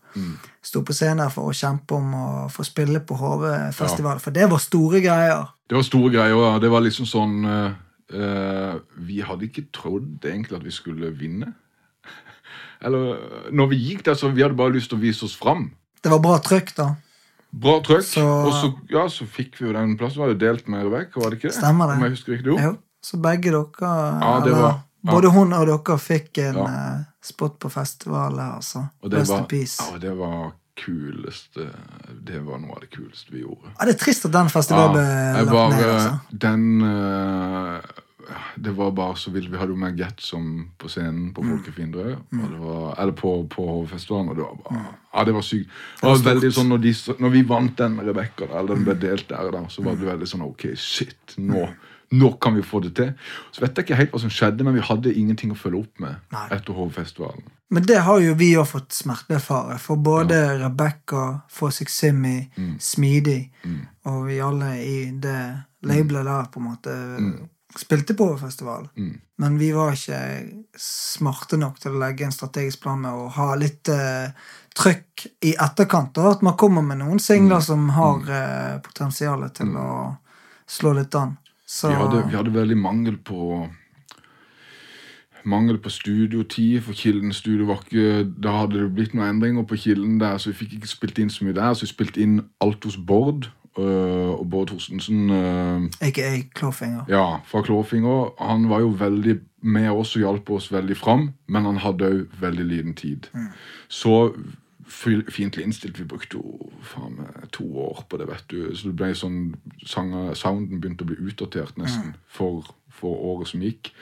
[0.63, 4.59] sto på scenen for å kjempe om å få spille på HV-festival, for det var
[4.59, 5.47] store greier.
[5.69, 6.35] Det var store greier.
[6.37, 6.59] Ja.
[6.59, 7.45] Det var liksom sånn
[8.13, 8.75] eh,
[9.09, 11.53] Vi hadde ikke trodd egentlig at vi skulle vinne.
[12.85, 15.71] Eller når vi gikk der, så vi hadde bare lyst til å vise oss fram.
[16.03, 16.89] Det var bra trøkk, da.
[17.53, 18.05] Bra trøkk.
[18.07, 20.21] Så- Og så, ja, så fikk vi jo den plassen.
[20.23, 21.57] Var jo delt med Rebekka, var det ikke det?
[21.59, 21.97] Stemmer det.
[21.97, 22.53] Om jeg husker riktig.
[22.53, 22.59] Jo.
[22.59, 24.83] Jo, så begge dere Ja, det eller, var- ja.
[25.07, 26.65] Både hun og dere fikk en Ja.
[26.67, 28.89] eh, spot på festivalet, altså.
[29.03, 29.79] Og det Rest var, in peace.
[29.93, 31.69] ja, det var kuleste
[32.25, 33.73] Det var noe av det kuleste vi gjorde.
[33.79, 36.21] Ja, det er trist at den festivalen ble ja, lagt bare, ned, altså.
[36.31, 37.81] Den eh,
[38.61, 39.49] Det var bare så vilt.
[39.51, 41.63] Vi hadde jo med Getsom på scenen på Mm.
[41.65, 45.71] Det var- Eller på, på festivalen, og det var bare Ja, det var sykt.
[46.01, 49.29] Det var veldig sånn når, de, når vi vant den Rebekka, eller den ble delt
[49.29, 51.69] der, der, så var det veldig sånn Ok, shit, nå
[52.11, 53.13] nå kan vi få det til.
[53.53, 56.01] Så vet jeg ikke helt hva som skjedde, men vi hadde ingenting å følge opp
[56.01, 56.47] med Nei.
[56.57, 57.43] etter Hovefestivalen.
[57.71, 62.79] Men det har jo vi òg fått smertefare For både Rebekka, Fossick Simmi, Mm.
[62.81, 63.51] Smidig
[64.09, 68.89] og vi alle i det labelet der på en måte spilte på festivalen.
[68.97, 69.21] Mm.
[69.39, 73.51] Men vi var ikke smarte nok til å legge en strategisk plan med å ha
[73.55, 74.31] litt uh,
[74.75, 76.17] trøkk i etterkant.
[76.19, 77.23] Og at man kommer med noen Mm.
[77.23, 80.17] singler som har uh, potensial til å
[80.67, 81.37] slå litt an.
[81.69, 83.69] Så Vi hadde, vi hadde veldig mangel på
[85.45, 89.77] Mangel på studiotid, for Kilden studio var ikke Da hadde det blitt noen endringer på
[89.81, 91.75] Kilden der, så vi fikk ikke spilt inn så mye der.
[91.79, 93.51] Så vi spilte inn alt hos Bård.
[93.79, 97.05] øh, og Bård Torstensen øh, jeg, Klåfinger.
[97.09, 98.33] ja, fra Klåfinger.
[98.43, 102.27] Han var jo veldig med oss og hjalp oss veldig fram, men han hadde òg
[102.41, 103.29] veldig liten tid.
[103.89, 105.99] Så fi- fiendtlig innstilt.
[106.01, 108.61] Vi brukte jo faen meg to år på det, vet du.
[108.75, 109.41] Så det ble sånn
[109.87, 113.93] sanger, Sounden begynte å bli utdatert nesten for, for året som gikk.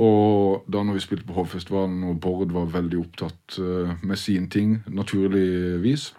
[0.00, 4.48] Og da når vi spilte på Hovfestivalen, og Bård var veldig opptatt uh, med sine
[4.48, 6.14] ting, naturligvis,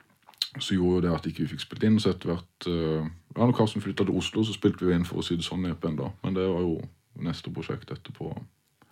[0.59, 1.97] så gjorde det at ikke vi fikk spilt inn.
[1.99, 5.21] Så etter hvert uh, ja, når Karsten flytta til Oslo, så spilte vi inn for
[5.21, 6.11] å si det sånn da.
[6.21, 6.77] Men det var jo
[7.23, 8.33] neste prosjekt etterpå.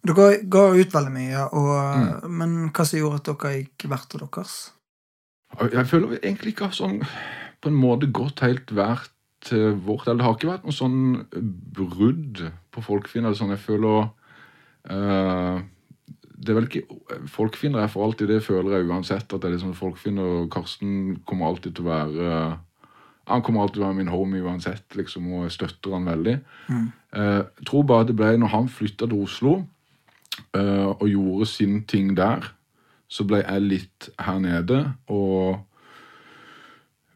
[0.04, 1.72] Dere ga ut veldig mye, og,
[2.26, 2.30] Mm.
[2.38, 4.72] men hva som gjorde at dere gikk hvert til deres?
[5.72, 7.02] Jeg føler egentlig ikke sånn
[7.62, 9.10] på en måte gått helt hvert
[9.42, 10.08] til vårt.
[10.08, 11.26] Eller det har ikke vært noe sånn
[11.76, 13.26] brudd på folkefienden.
[13.30, 13.50] eller Sånn.
[13.54, 14.10] Jeg føler
[14.90, 15.62] eh,
[16.42, 19.34] det er vel ikke Folkfinner er for alltid, det føler jeg uansett.
[19.34, 22.58] At det er liksom Folkfinner og Karsten kommer alltid til å være
[23.28, 26.40] Han kommer alltid til å være min homie uansett, liksom, og jeg støtter han veldig.
[27.14, 29.68] Eh, jeg tror bare det ble når han flytta til Oslo
[30.56, 32.52] eh, og gjorde sin ting der,
[33.12, 35.60] så ble jeg litt her nede, og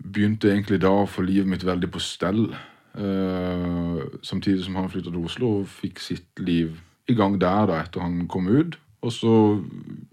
[0.06, 2.50] begynte egentlig da å få livet mitt veldig på stell.
[2.96, 6.78] Uh, samtidig som han flytta til Oslo og fikk sitt liv
[7.12, 8.78] i gang der da etter han kom ut.
[9.06, 9.34] Og så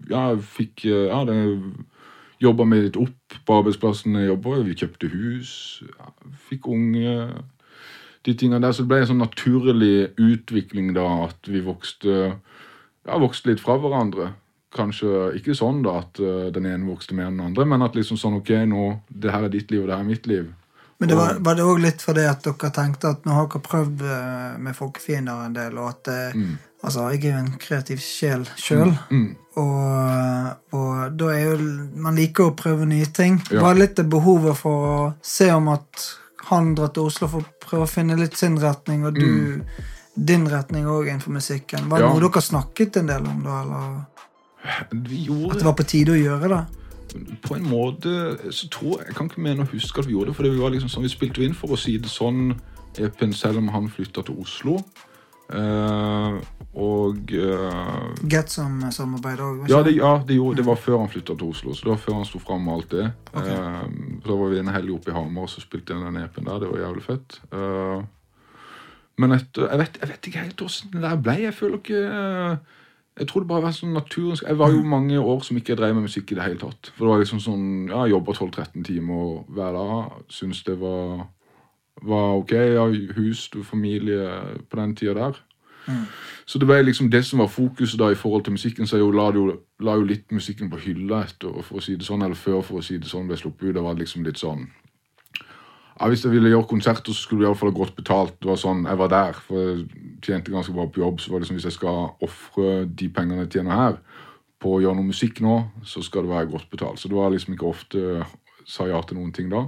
[0.09, 1.37] ja, fikk eh, ja, det
[2.43, 4.59] jobba meg litt opp på arbeidsplassen jeg jobba.
[4.67, 5.53] Vi kjøpte hus,
[5.87, 6.11] ja,
[6.49, 7.15] fikk unge.
[8.23, 12.35] De tingene der, Så det ble en sånn naturlig utvikling da at vi vokste,
[13.07, 14.31] ja, vokst litt fra hverandre.
[14.73, 17.97] Kanskje ikke sånn da at uh, den ene vokste mer enn den andre, men at
[17.97, 20.51] liksom sånn ok, nå, det her er ditt liv, og det her er mitt liv.
[21.01, 23.63] Men det var, var det òg litt fordi at dere tenkte at nå har dere
[23.65, 26.53] prøvd eh, med folkefiender en del, og at mm.
[26.83, 28.89] Altså, jeg er jo en kreativ sjel sjøl,
[29.55, 31.53] og, og da er jo
[32.03, 33.37] Man liker å prøve nye ting.
[33.47, 33.61] Ja.
[33.63, 36.09] Var litt det behovet for å se om at
[36.49, 39.63] han drar til Oslo for å prøve å finne litt sin retning, og du
[40.15, 41.89] din retning òg innenfor musikken.
[41.89, 42.13] Var det Ja.
[42.13, 44.05] noe dere snakket en del om da, eller
[44.91, 46.65] Vi at det var på tide å gjøre det?
[47.43, 50.31] på en måte så tror jeg Jeg kan ikke mene å huske at vi gjorde
[50.31, 52.59] det, for det var liksom sånn, vi spilte inn for å si det sånn
[52.97, 54.83] EP-en selv om han flytta til Oslo.
[55.53, 56.39] Uh,
[56.73, 59.67] og uh, Get som samarbeid òg?
[59.69, 62.01] ja, det, ja det, gjorde, det var før han flytta til Oslo, så det var
[62.01, 63.05] før han sto fram med alt det.
[63.35, 63.83] Eh,
[64.25, 66.59] så var vi en helg oppe i Hamar og så spilte jeg den EP-en der.
[66.63, 67.39] Det var jævlig fett.
[67.51, 68.01] Eh,
[69.21, 71.35] men et, jeg, vet, jeg vet ikke helt åssen det der ble.
[71.43, 72.79] Jeg føler ikke eh,
[73.19, 75.93] Jeg tror det bare var sånn naturens Jeg var jo mange år som ikke drev
[75.93, 76.89] med musikk i det hele tatt.
[76.95, 80.19] For det var liksom sånn Ja, jobba 12-13 timer hver dag.
[80.33, 81.27] Syns det var,
[82.01, 82.53] var ok.
[82.73, 82.87] Ja,
[83.19, 84.29] hus, familie
[84.69, 85.41] på den tida der.
[86.45, 88.87] Så det ble liksom det som var fokuset da i forhold til musikken.
[88.87, 89.45] Så jeg jo la, jo,
[89.83, 92.79] la jo litt musikken på hylla etter, for å si det sånn, eller før, for
[92.79, 93.75] å si det sånn, ble sluppet ut.
[93.77, 94.65] Det var liksom litt sånn
[96.03, 98.35] ja, Hvis jeg ville gjøre konserter, så skulle du iallfall ha godt betalt.
[98.41, 99.85] Det var sånn, Jeg var der, for jeg
[100.21, 101.21] tjente ganske bra på jobb.
[101.23, 103.99] Så var det sånn, hvis jeg skal ofre de pengene jeg tjener her,
[104.59, 106.99] på å gjøre noe musikk nå, så skal det være godt betalt.
[106.99, 108.25] Så det var liksom ikke ofte
[108.67, 109.65] sa ja til noen ting da.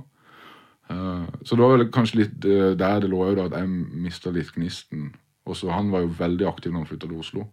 [0.89, 3.71] Eh, så det var vel kanskje litt eh, der det lå òg, at jeg
[4.05, 5.09] mista litt gnisten.
[5.45, 7.47] Også, Han var jo veldig aktiv når han flytta til Oslo,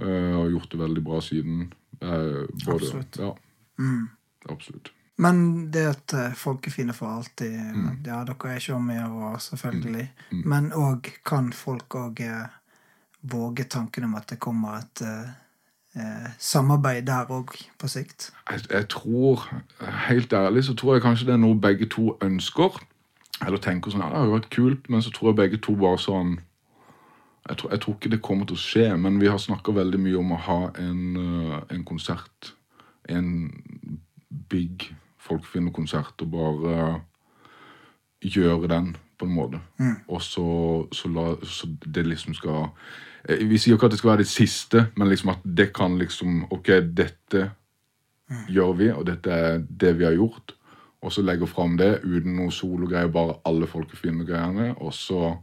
[0.00, 1.66] eh, og har gjort det veldig bra siden.
[2.00, 3.18] Både, Absolutt.
[3.20, 3.32] Ja,
[4.52, 4.92] absolutt.
[5.16, 7.98] Men det at folk er fine for alltid Mm.
[8.06, 10.06] Ja, dere er ikke om å gjøre, selvfølgelig.
[10.44, 12.48] Men òg kan folk òg eh,
[13.22, 15.30] våge tanken om at det kommer et eh,
[16.00, 18.32] eh, samarbeid der òg, på sikt.
[18.50, 19.48] jeg, jeg tror,
[20.08, 22.80] helt ærlig, så tror jeg kanskje det er noe begge to ønsker.
[23.46, 25.76] Eller tenker sånn, ja, det har jo vært kult, men så tror jeg begge to
[25.76, 26.38] bare sånn
[27.46, 30.00] Jeg tror, jeg tror ikke det kommer til å skje, men vi har snakka veldig
[30.02, 31.02] mye om å ha en,
[31.70, 32.48] en konsert.
[33.06, 33.52] En
[34.50, 34.88] big
[35.26, 36.78] folkefinnerkonsert, og bare
[38.22, 39.60] gjøre den, på en måte.
[40.08, 40.46] Og så,
[40.92, 42.66] så, la, så det liksom skal
[43.28, 45.96] eh, Vi sier ikke at det skal være det siste, men liksom at det kan
[45.98, 47.50] liksom Ok, dette
[48.50, 50.52] gjør vi, og dette er det vi har gjort.
[51.02, 54.74] Og så legger fram det uten noe sologreier, bare alle folkefinnergreiene.
[54.82, 55.36] Og så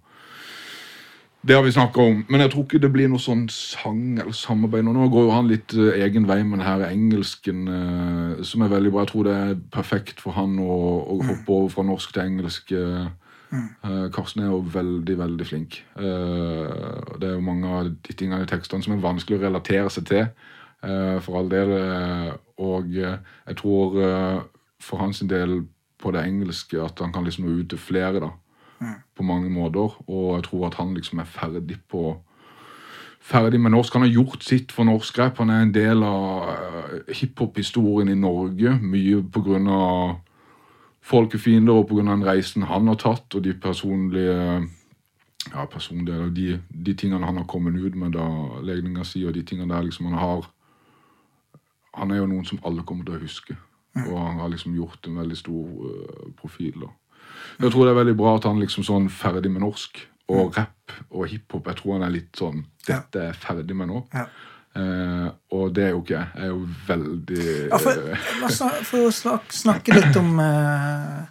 [1.48, 2.22] Det har vi snakka om.
[2.30, 4.86] Men jeg tror ikke det blir noe sånn sang eller samarbeid.
[4.88, 5.08] nå.
[5.12, 9.04] Går jo han litt eh, egen vei med denne engelsken, eh, som er veldig bra.
[9.04, 12.72] Jeg tror det er perfekt for han å, å hoppe over fra norsk til engelsk.
[12.72, 13.10] eh.
[13.54, 15.82] Eh, Karsten er jo veldig, veldig flink.
[16.00, 20.08] Det er jo mange av de tingene i tekstene som er vanskelig å relatere seg
[20.10, 20.24] til,
[21.22, 21.70] for all del.
[22.58, 23.94] og jeg tror
[24.82, 25.62] for hans del
[26.02, 28.32] på det engelske at han kan liksom nå ut til flere, da.
[29.16, 29.98] På mange måter.
[30.10, 32.18] Og jeg tror at han liksom er ferdig på
[33.24, 33.94] ferdig med norsk.
[33.94, 35.38] Han har gjort sitt for norsk rap.
[35.38, 38.76] Han er en del av uh, hiphop-historien i Norge.
[38.82, 39.24] Mye
[39.72, 40.16] av
[41.04, 42.04] folkefiender og pga.
[42.12, 44.68] den reisen han har tatt, og de personlige
[45.52, 48.28] ja, personlige, eller de, de tingene han har kommet ut med da
[48.64, 50.50] legninga si, og de tingene der liksom han har
[51.94, 53.56] Han er jo noen som alle kommer til å huske.
[54.08, 56.74] Og han har liksom gjort en veldig stor uh, profil.
[56.82, 56.88] da.
[57.60, 60.08] Jeg tror det er veldig bra at han liksom sånn ferdig med norsk.
[60.30, 61.68] Og rap og hiphop.
[61.68, 64.02] Jeg tror han er litt sånn Dette er jeg ferdig med nå.
[64.14, 64.26] Ja.
[64.76, 66.28] Eh, og det er jo ikke jeg.
[66.36, 69.12] Jeg er jo veldig Ja, for, eh, for å
[69.52, 71.26] snakke litt om eh,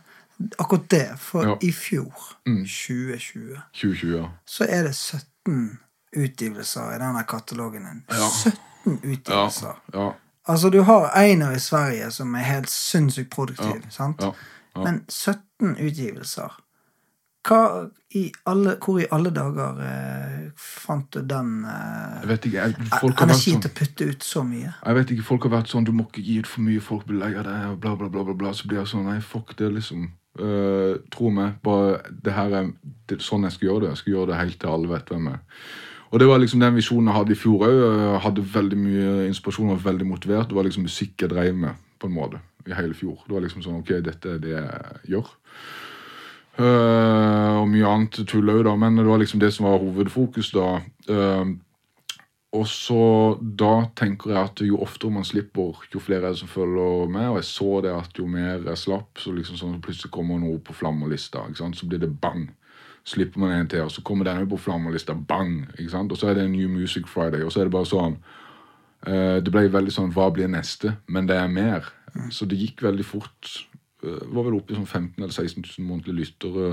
[0.58, 1.18] akkurat det.
[1.18, 1.56] For Ja.
[1.60, 2.12] i fjor,
[2.46, 2.64] Mm.
[2.66, 4.28] 2020, 2020, ja.
[4.46, 5.78] så er det 17
[6.16, 8.02] utgivelser i denne katalogen din.
[8.10, 8.28] Ja.
[8.28, 9.76] 17 Ja, utgivelser.
[9.94, 10.12] ja,
[10.48, 14.20] Altså, du har Einar i Sverige som er helt sinnssykt produktiv, sant?
[14.20, 14.32] ja,
[14.74, 14.84] ja.
[14.84, 16.60] Men 17 utgivelser
[17.42, 22.66] hva i alle, hvor i alle dager eh, fant du den eh, Jeg vet ikke,
[22.66, 24.74] jeg, folk har energien sånn til å putte ut så mye?
[24.76, 27.06] Jeg vet ikke, Folk har vært sånn 'Du må ikke gi ut for mye, folk
[27.08, 28.34] blir lei av det', og bla, bla, bla.
[28.34, 28.52] bla.
[28.54, 30.10] Så blir jeg sånn Nei, fuck det, liksom.
[30.32, 31.58] Uh, tro meg.
[31.60, 32.68] bare det her er
[33.08, 33.88] det, sånn jeg skal gjøre det.
[33.90, 35.66] Jeg skal gjøre det helt til alle vet hvem jeg er.
[36.12, 38.20] Og det var liksom den visjonen jeg hadde i fjor òg.
[38.20, 40.48] Hadde veldig mye inspirasjon og var veldig motivert.
[40.48, 43.22] Det var liksom musikk jeg drev med på en måte i hele fjor.
[43.26, 45.32] Det var liksom sånn Ok, dette er det jeg gjør.
[46.52, 48.74] Uh, og mye annet tull òg, da.
[48.76, 50.66] Men det var liksom det som var hovedfokus da.
[51.08, 51.54] Uh,
[52.52, 53.04] og så
[53.40, 57.30] da tenker jeg at jo oftere man slipper, jo flere er det som følger med.
[57.30, 60.42] Og jeg så det at jo mer jeg slapp, så liksom sånn så plutselig kommer
[60.42, 61.46] noe på flammelista.
[61.48, 61.80] ikke sant?
[61.80, 62.50] Så blir det bang.
[63.08, 65.16] Slipper man en til, og så kommer denne på flammelista.
[65.16, 65.64] Bang!
[65.78, 66.12] ikke sant?
[66.12, 68.20] Og så er det en New Music Friday, og så er det bare sånn
[69.02, 70.92] Det ble veldig sånn Hva blir neste?
[71.10, 71.88] Men det er mer.
[72.30, 73.50] Så det gikk veldig fort.
[74.02, 76.68] Det var vel oppe i sånn 15 eller 16 000 månedlige lyttere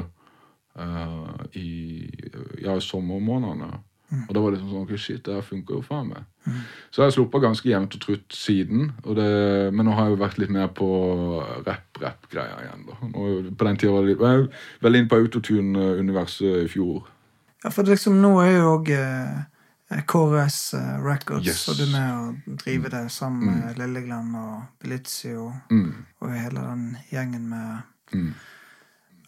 [0.77, 1.69] uh, i
[2.61, 3.71] ja, sommermånedene.
[4.09, 6.23] Og da var det sånn ok, shit, det her funker jo faen meg.
[6.89, 8.87] Så jeg har sluppet ganske jevnt og trutt siden.
[9.03, 9.27] Og det,
[9.75, 10.87] men nå har jeg jo vært litt mer på
[11.67, 12.87] rapp-rapp-greia igjen.
[12.87, 12.97] da.
[13.11, 17.05] Nå, på den tida var det litt, jeg var veldig inne på autotune-universet i fjor.
[17.61, 18.89] Ja, for liksom nå er jo òg
[19.89, 21.67] KRS eh, Records, Yes.
[21.69, 26.05] og du er med å drive det sammen med Lilleglenn og Belizio Mm.
[26.21, 27.81] og hele den gjengen med
[28.13, 28.33] Mm.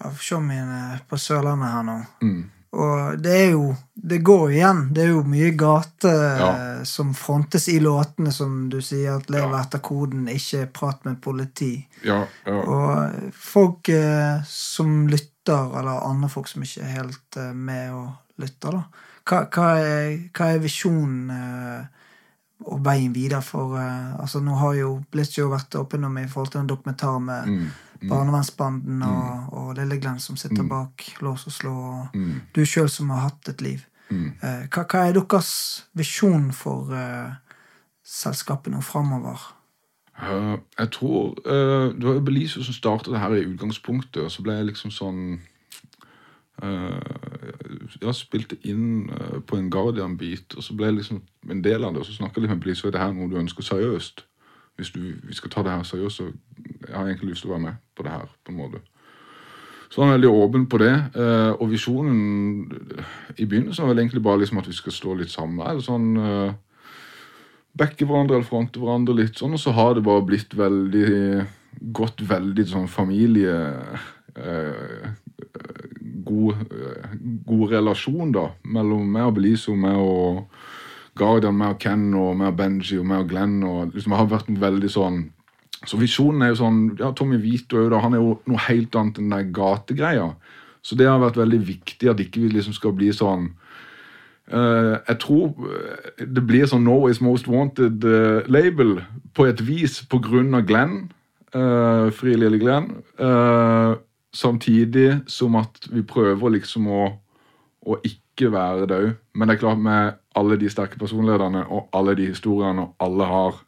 [0.02, 2.06] av showmiene på Sørlandet her nå.
[2.22, 2.50] Mm.
[2.74, 4.94] Og det er jo Det går igjen.
[4.94, 6.08] Det er jo mye gate
[6.40, 6.48] Ja.
[6.80, 9.62] eh, som frontes i låtene, som du sier, at lever Ja.
[9.62, 11.86] etter koden, ikke prat med politi.
[12.04, 12.54] Ja, ja.
[12.54, 18.10] Og folk eh, som lytter, eller andre folk som ikke er helt eh, med og
[18.40, 18.84] lytter, da.
[19.28, 21.86] Hva, hva, er, hva er visjonen eh,
[22.66, 26.28] og veien videre for eh, Altså, nå har jo Blitz jo vært åpen om i
[26.30, 27.56] forhold til en dokumentar med
[28.02, 28.10] Mm.
[28.10, 32.42] barnevernsbanden og, og Lille Glenn som sitter bak lås og slå, og Mm.
[32.56, 33.84] du sjøl som har hatt et liv.
[34.10, 34.34] Mm.
[34.42, 37.30] Eh, hva, hva er deres visjon for uh,
[38.04, 39.38] selskapet nå framover?
[40.18, 44.32] Uh, jeg tror uh, Det var jo Belize som startet det her i utgangspunktet, og
[44.32, 45.22] så ble jeg liksom sånn
[46.64, 47.61] eh,
[48.02, 51.94] Jeg spilte inn eh, på en Guardian-beat, og så ble jeg liksom en del av
[51.94, 52.04] det.
[52.04, 54.26] Og så snakka jeg litt med Blitz om det her noe du ønsker seriøst.
[54.80, 56.30] Hvis du, vi skal ta det her seriøst, så
[56.88, 58.32] jeg har egentlig lyst til å være med på det her.
[58.46, 58.82] på en måte.
[59.92, 60.94] Så han er veldig åpen på det.
[61.16, 62.72] eh, og visjonen
[63.38, 65.60] i begynnelsen var vel egentlig bare liksom at vi skal stå litt sammen.
[65.68, 66.54] Eller sånn eh,
[67.78, 71.44] backe hverandre eller fronte hverandre litt sånn, og så har det bare blitt veldig
[71.92, 73.56] gått veldig sånn familie
[76.32, 77.18] god, eh,
[77.48, 80.48] god relasjon da mellom meg og Beliso, meg og
[81.20, 84.24] Guardian, meg og Ken og meg og Benji og meg og Glenn og liksom Jeg
[84.24, 85.22] har vært veldig sånn
[85.82, 89.18] så visjonen er jo sånn ja, Tommy Vito da, han er jo noe helt annet
[89.18, 90.28] enn den gategreia.
[90.86, 93.52] Så det har vært veldig viktig at ikke vi liksom skal bli sånn
[94.52, 98.98] Uh, jeg tror eh, det blir sånn Norway's Most Wanted-label
[99.38, 100.96] på et vis av Glenn.
[101.56, 102.90] Uh, Fri lille Glenn.
[103.16, 103.94] Eh,
[104.34, 107.02] samtidig som at vi prøver liksom å,
[107.86, 109.02] å ikke være det.
[109.36, 113.28] Men det er klart med alle de sterke personlederne og alle de historiene og alle
[113.28, 113.60] har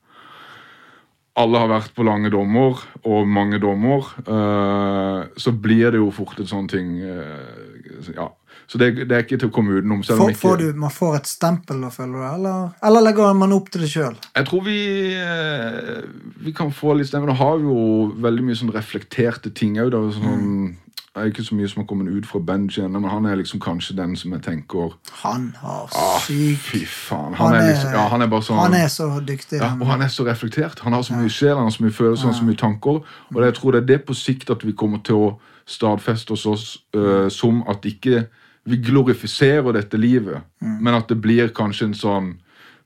[1.39, 2.77] alle har vært på lange dommer
[3.09, 8.27] og mange dommer, eh, så blir det jo fort en sånn ting eh, ja.
[8.67, 10.03] Så det, det er ikke til å komme utenom.
[10.05, 13.55] selv Får, får du, man får et stempel, da, føler du, eller, eller legger man
[13.55, 14.15] opp til det sjøl?
[14.35, 14.77] Jeg tror vi,
[15.19, 16.05] eh,
[16.45, 17.29] vi kan få litt stemme.
[17.29, 19.93] Nå har vi jo veldig mye sånn reflekterte ting òg.
[20.15, 20.73] Sånn,
[21.13, 23.35] det er ikke så mye som har kommet ut fra Benji ennå, men han er
[23.37, 27.35] liksom kanskje den som jeg tenker Han har ah, syk Fy faen.
[27.37, 29.59] Han, er liksom, ja, han er sånn Han er så dyktig.
[29.61, 30.81] ja, og han er så reflektert.
[30.81, 33.03] Han har så mye sjel, han har så mye følelser, han har så mye tanker.
[33.29, 35.27] Og jeg tror det er det på sikt at vi kommer til å
[35.69, 36.65] stadfeste oss, oss
[36.97, 38.25] øh, som at ikke
[38.65, 42.29] vi glorifiserer dette livet, men at det blir kanskje en sånn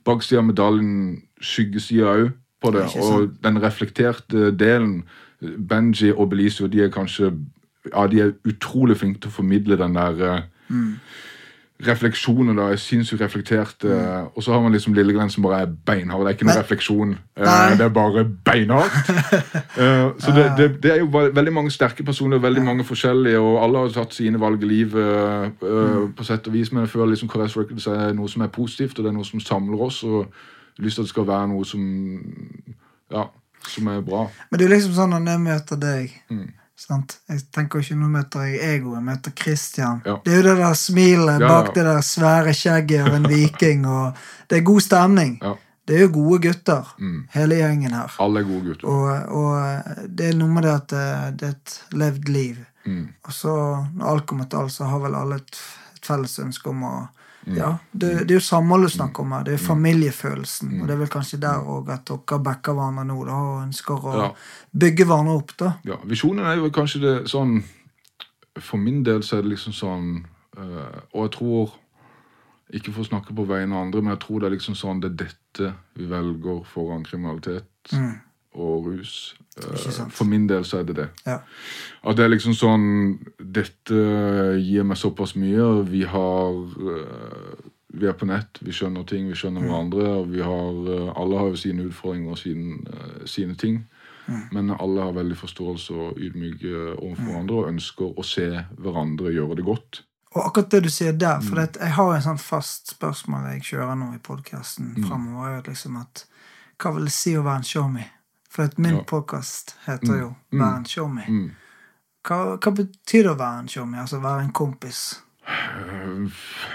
[0.07, 2.32] bakside av medaljen, skyggesida òg
[2.63, 2.88] på det.
[2.93, 3.03] det.
[3.03, 5.03] Og den reflekterte delen,
[5.41, 7.30] Benji og Belizio, de er kanskje
[7.91, 10.41] ja, de er utrolig flinke til å formidle den der eh,
[11.86, 12.57] refleksjonen.
[12.57, 13.84] da, er sinnssykt reflektert.
[13.84, 14.30] Mm.
[14.36, 16.21] Og så har man liksom Lilleglenn som bare er beinhard.
[16.25, 17.11] Det er ikke noe refleksjon.
[17.38, 17.75] eh, Nei.
[17.78, 18.93] det er bare beinhardt.
[19.78, 23.63] Eh, så det, det, det er jo veldig mange sterke personer, veldig mange forskjellige, og
[23.63, 26.13] alle har tatt sine valg i livet mm.
[26.17, 28.97] på sett og vis, men jeg føler liksom KRS Records er noe som er positivt,
[28.97, 31.28] og det er noe som samler oss, og jeg har lyst til at det skal
[31.28, 31.84] være noe som
[33.13, 33.28] ja,
[33.67, 34.23] som er bra.
[34.49, 36.47] Men det er liksom sånn når jeg møter deg Mm.
[36.78, 37.17] Sant?
[37.30, 40.01] Jeg tenker ikke nå møter jeg egoet, møter Christian.
[40.05, 40.17] Ja.
[40.23, 43.88] Det er jo det der smilet Ja, bak det der svære skjegget av en viking,
[43.89, 44.19] og
[44.49, 45.39] det er god stemning.
[45.88, 46.88] Det er jo gode gutter,
[47.32, 48.15] hele gjengen her.
[48.19, 48.88] Alle er gode gutter.
[48.91, 51.03] Og, og det er noe med det at det,
[51.39, 52.57] det er et levd liv.
[52.86, 53.05] Mm.
[53.23, 53.53] Og så,
[53.95, 55.61] når alt kommer til alt, så har vel alle et,
[55.95, 57.16] et felles ønske om å Mm.
[57.55, 59.43] Ja, det, det er jo samholdet du snakker om her.
[59.47, 60.81] Det er jo familiefølelsen.
[60.81, 64.03] Og det er vel kanskje der òg at dere backer hverandre nå da, og ønsker
[64.03, 64.29] å Ja.
[64.75, 65.53] bygge hverandre opp.
[65.57, 65.73] da.
[65.85, 67.63] Ja, Visjonen er jo kanskje det sånn
[68.59, 70.25] For min del så er det liksom sånn
[70.57, 71.71] øh, Og jeg tror
[72.73, 74.99] Ikke for å snakke på vegne av andre, men jeg tror det er liksom sånn
[74.99, 77.93] det er dette vi velger foran kriminalitet
[78.57, 79.35] og rus.
[79.57, 79.63] Eh,
[79.97, 80.11] Mm.
[80.11, 81.07] For min del så er det det.
[81.25, 81.39] Ja.
[82.03, 83.95] At det er liksom sånn Dette
[84.61, 86.53] gir meg såpass mye, vi har
[86.93, 87.55] eh,
[87.97, 91.37] Vi er på nett, vi skjønner ting, vi skjønner hverandre, og vi har eh, Alle
[91.39, 93.85] har jo sine utfordringer og sine, sine ting.
[94.51, 98.47] Men alle har veldig forståelse og ydmyke overfor hverandre og ønsker å se
[98.77, 100.01] hverandre gjøre det godt.
[100.35, 101.43] Og akkurat det du sier der, Mm.
[101.47, 105.07] for jeg har en sånn fast spørsmål jeg kjører nå i podkasten Mm.
[105.07, 106.25] framover, er liksom at
[106.77, 108.03] Hva vil det si å være en showme?
[108.57, 109.03] For at min Ja.
[109.05, 110.59] podkast heter jo Mm.
[110.59, 111.29] 'Være en showme'.
[111.29, 111.51] Mm.
[112.27, 113.97] Hva, hva betyr det å være en tjommi?
[113.97, 115.21] Altså være en kompis?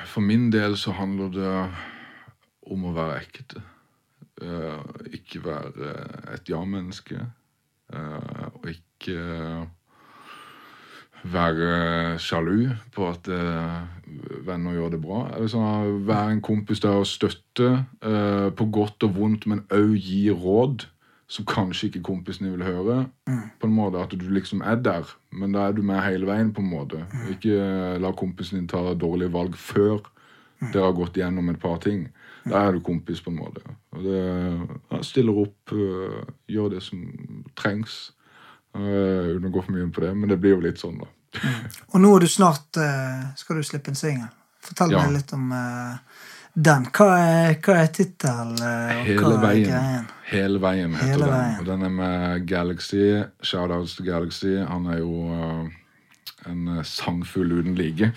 [0.07, 1.71] For min del så handler det
[2.71, 3.63] om å være ekte.
[4.43, 4.79] Eh,
[5.13, 7.27] ikke være et ja-menneske.
[7.93, 9.67] Eh, og ikke
[11.25, 13.83] være sjalu på at eh,
[14.47, 15.21] venner gjør det bra.
[15.49, 17.87] Sånn, være en kompis der og støtte
[18.57, 20.87] på godt og vondt, men òg gi råd
[21.33, 22.97] som kanskje ikke kompisene vil høre.
[23.61, 26.53] På en måte At du liksom er der, men da er du med hele veien.
[26.53, 27.07] på en måte.
[27.33, 30.03] Ikke eh, la kompisen din ta dårlige valg før
[30.73, 32.05] dere har gått gjennom et par ting.
[32.45, 33.63] Da er du kompis, på en måte.
[33.95, 34.19] Og det
[34.93, 36.21] ja, Stiller opp, øh,
[36.51, 37.01] gjør det som
[37.57, 38.13] trengs.
[38.77, 40.99] Øh, uten å gå for mye inn på det, men det blir jo litt sånn,
[41.03, 41.09] da.
[41.95, 44.29] Og nå er du snart øh, Skal du slippe en singel?
[44.63, 45.01] Fortell Ja.
[45.07, 45.97] meg litt om eh,
[46.55, 46.87] den.
[46.93, 48.57] Hva er, hva er tittelen?
[48.63, 50.09] eh, Hele veien.
[50.33, 51.35] Hele veien heter Hele den.
[51.35, 51.59] veien.
[51.61, 53.23] Og den er med Galaxy.
[53.43, 54.57] Shoutouts til Galaxy.
[54.69, 55.69] Han er jo uh,
[56.51, 58.13] en øh, sangfugl uten like.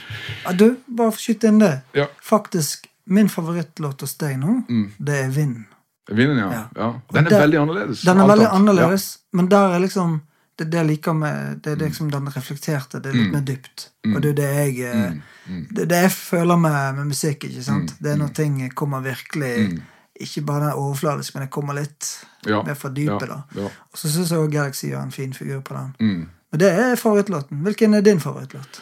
[0.46, 1.82] Ja, du, bare skyte inn det.
[1.96, 2.06] Ja.
[2.24, 4.92] Faktisk, min favorittlåt hos deg nå, Mm.
[5.00, 5.66] det er 'Vind'.
[6.12, 6.64] Vinden, ja.
[6.78, 6.92] Ja.
[7.14, 8.02] Den er der- veldig annerledes.
[8.02, 10.22] Den er veldig annerledes, men der er liksom
[10.58, 13.32] det det liker med Det er liksom den reflekterte, det er litt Mm.
[13.34, 13.90] mer dypt.
[14.16, 15.68] Og det er det jeg eh, Mm, mm.
[15.76, 17.44] Det det jeg føler med, med musikk.
[17.44, 17.92] ikke sant?
[17.92, 19.82] Mm, Det er når ting kommer virkelig Mm.
[20.22, 23.28] Ikke bare den overfladisk, men det kommer litt Ja, mer fra dypet.
[23.28, 23.66] ja, ja.
[23.66, 25.96] Og så syns jeg også Galaxy gjør en fin figur på den.
[26.00, 26.30] Mm.
[26.52, 27.58] Men det er favorittlåten.
[27.64, 28.80] Hvilken er din favorittlåt?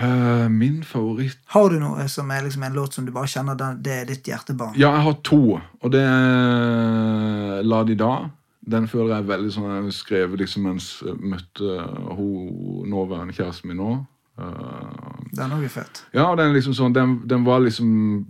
[0.00, 3.54] Eh, min favoritt Har du noe som er liksom en låt som du bare kjenner
[3.82, 4.72] det er ditt hjertebarn?
[4.78, 8.30] Ja, jeg har to, og det er La de da.
[8.60, 11.78] Den føler jeg veldig sånn Jeg skrev liksom mens jeg møtte
[12.16, 13.94] hun nåværende kjæresten min nå.
[14.40, 16.04] Eh, Den har vi fett.
[16.12, 18.26] ja, den liksom sånn den, den var liksom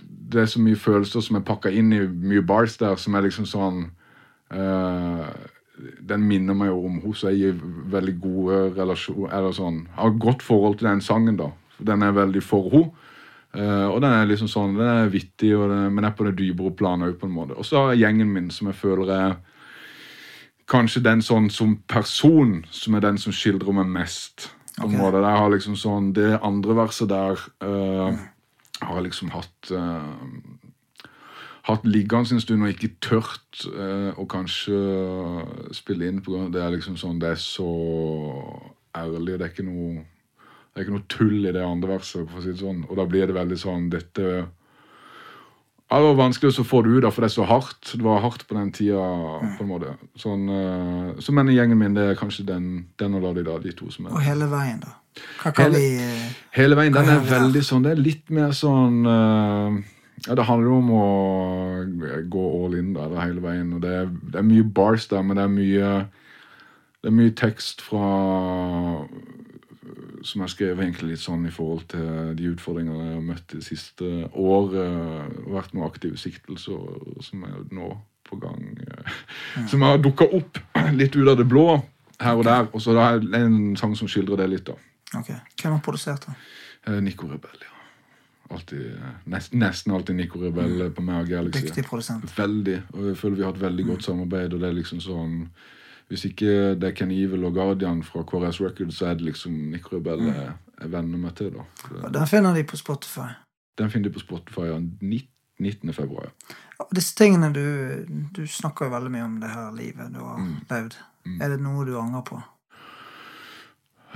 [0.00, 3.24] Det er så mye følelser som er pakka inn i mye bars der, som er
[3.26, 3.84] liksom sånn
[4.52, 5.28] uh,
[6.04, 7.60] Den minner meg jo om henne, så jeg gir
[7.94, 11.50] veldig gode relasjoner Eller sånn Har et godt forhold til den sangen, da.
[11.78, 12.90] Den er veldig for henne.
[13.54, 16.74] Uh, og den er liksom sånn, den er vittig, den, men er på det dypere
[16.76, 17.56] planet òg, på en måte.
[17.56, 19.38] Og så har jeg gjengen min, som jeg føler er
[20.68, 24.50] kanskje den sånn som person, som er den som skildrer meg mest.
[24.78, 25.22] På en måte.
[25.24, 28.14] Der har liksom sånn, Det andre verset der uh,
[28.80, 30.12] har jeg liksom hatt uh,
[31.68, 34.78] hatt liggende en stund og ikke tørt uh, å kanskje
[35.76, 37.72] spille inn på grunn av det er liksom sånn Det er så
[38.96, 39.38] ærlig.
[39.38, 40.04] Det er ikke noe
[40.68, 42.28] det er ikke noe tull i det andre verset.
[42.30, 42.84] for å si det sånn.
[42.86, 44.46] Og da blir det veldig sånn dette
[45.90, 47.92] ja, Det var vanskelig å få det ut, da, for det er så hardt.
[47.96, 49.00] Det var hardt på den tida.
[49.56, 49.94] på en måte.
[50.20, 53.72] Sånn, eh, så men gjengen min det er kanskje den, den og Ladi, da, de
[53.72, 54.94] to som er Og hele veien, da.
[55.42, 56.92] Hva kan Hele- vi eh, Hele veien.
[56.92, 59.78] Den er veldig sånn Det er litt mer sånn eh,
[60.28, 61.06] ja, Det handler jo om å
[62.28, 63.72] gå all in der, det hele veien.
[63.74, 65.90] Og det er, det er mye bars der, men det er mye
[67.02, 69.08] Det er mye tekst fra
[70.22, 73.62] som jeg skrev egentlig litt sånn i forhold til de utfordringene jeg har møtt det
[73.66, 74.74] siste året.
[74.74, 77.90] Det vært noen aktive siktelser som er nå
[78.28, 78.64] på gang.
[78.82, 79.12] eh,
[79.70, 80.58] Som har dukka opp
[80.92, 81.82] litt ut av det blå
[82.20, 82.68] her og der.
[82.74, 84.64] Og så er det en sang som skildrer det litt.
[84.66, 84.74] da.
[85.18, 85.30] Ok,
[85.62, 86.34] Hvem har produsert den?
[86.86, 87.74] Eh, Nico Rebell, ja.
[88.50, 91.66] Alltid, eh, nest, nesten alltid Nico Rebell på meg og Galaxy.
[91.66, 92.24] Dyktig produsent.
[92.36, 92.82] Veldig.
[92.94, 94.54] Og jeg føler vi har hatt veldig godt samarbeid.
[94.54, 95.48] og det er liksom sånn
[96.08, 99.52] Hvis ikke det er Ken Evil og Guardian fra KRS Records, så er det liksom
[99.52, 100.92] Nico Rebell jeg, mm.
[100.92, 101.50] venner meg til.
[101.52, 101.66] da.
[102.02, 103.28] Og Den finner de på Spotify.
[103.78, 105.28] den finner de på Spotify ja, 19.
[105.60, 105.92] 19.
[105.92, 106.30] februar.
[106.78, 106.84] ja.
[106.94, 110.54] Disse tingene du Du snakker jo veldig mye om det her livet du har Mm.
[110.70, 110.94] levd.
[111.40, 112.40] Er det noe du angrer på?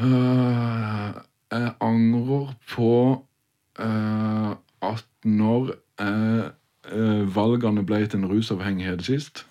[0.01, 1.12] Uh,
[1.53, 2.90] jeg angrer på
[3.80, 6.49] uh, at når uh,
[6.93, 9.45] eh, valgene ble til en rusavhengighet sist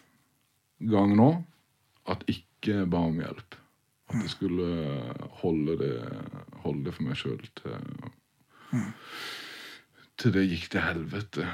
[0.90, 1.30] gang nå,
[2.10, 3.58] at ikke ba om hjelp.
[4.12, 4.68] At jeg skulle
[5.44, 5.94] holde det,
[6.64, 7.78] holde det for meg sjøl til
[10.22, 11.48] til det gikk til helvete.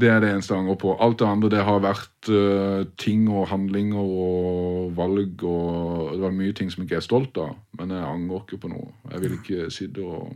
[0.00, 0.94] Det er det eneste jeg angrer på.
[1.00, 6.34] Alt det andre det har vært uh, ting og handlinger og valg og Det var
[6.36, 8.92] mye ting som jeg ikke er stolt av, men jeg angrer ikke på noe.
[9.14, 10.32] Jeg vil ikke sitte og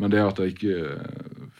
[0.00, 0.76] Men det at jeg ikke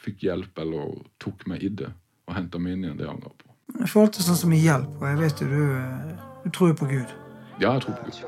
[0.03, 1.93] fikk hjelp eller tok meg i det
[2.27, 3.53] og henta meg inn igjen, det angrer jeg på.
[3.85, 6.73] I forhold til sånn som i hjelp, og jeg vet jo du, eh, du tror
[6.73, 7.13] jo på Gud.
[7.61, 8.23] Ja, jeg tror på Gud.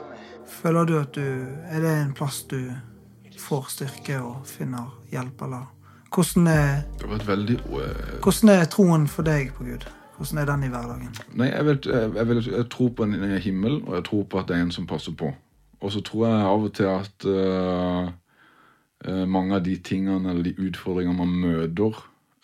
[0.46, 1.24] Føler du at du
[1.70, 2.72] Er det en plass du
[3.38, 5.70] får styrke og finner hjelp, eller
[6.14, 6.82] hvordan er,
[7.26, 9.86] veldig uh, hvordan er troen for deg på Gud?
[10.16, 11.16] Hvordan er den i hverdagen?
[11.34, 14.38] Nei, jeg, vet, jeg, jeg, vil, jeg tror på en himmel, og jeg tror på
[14.38, 15.32] at det er en som passer på.
[15.82, 18.12] Og så tror jeg av og til at uh,
[19.04, 21.98] eh, mange av de tingene eller de utfordringene man møter,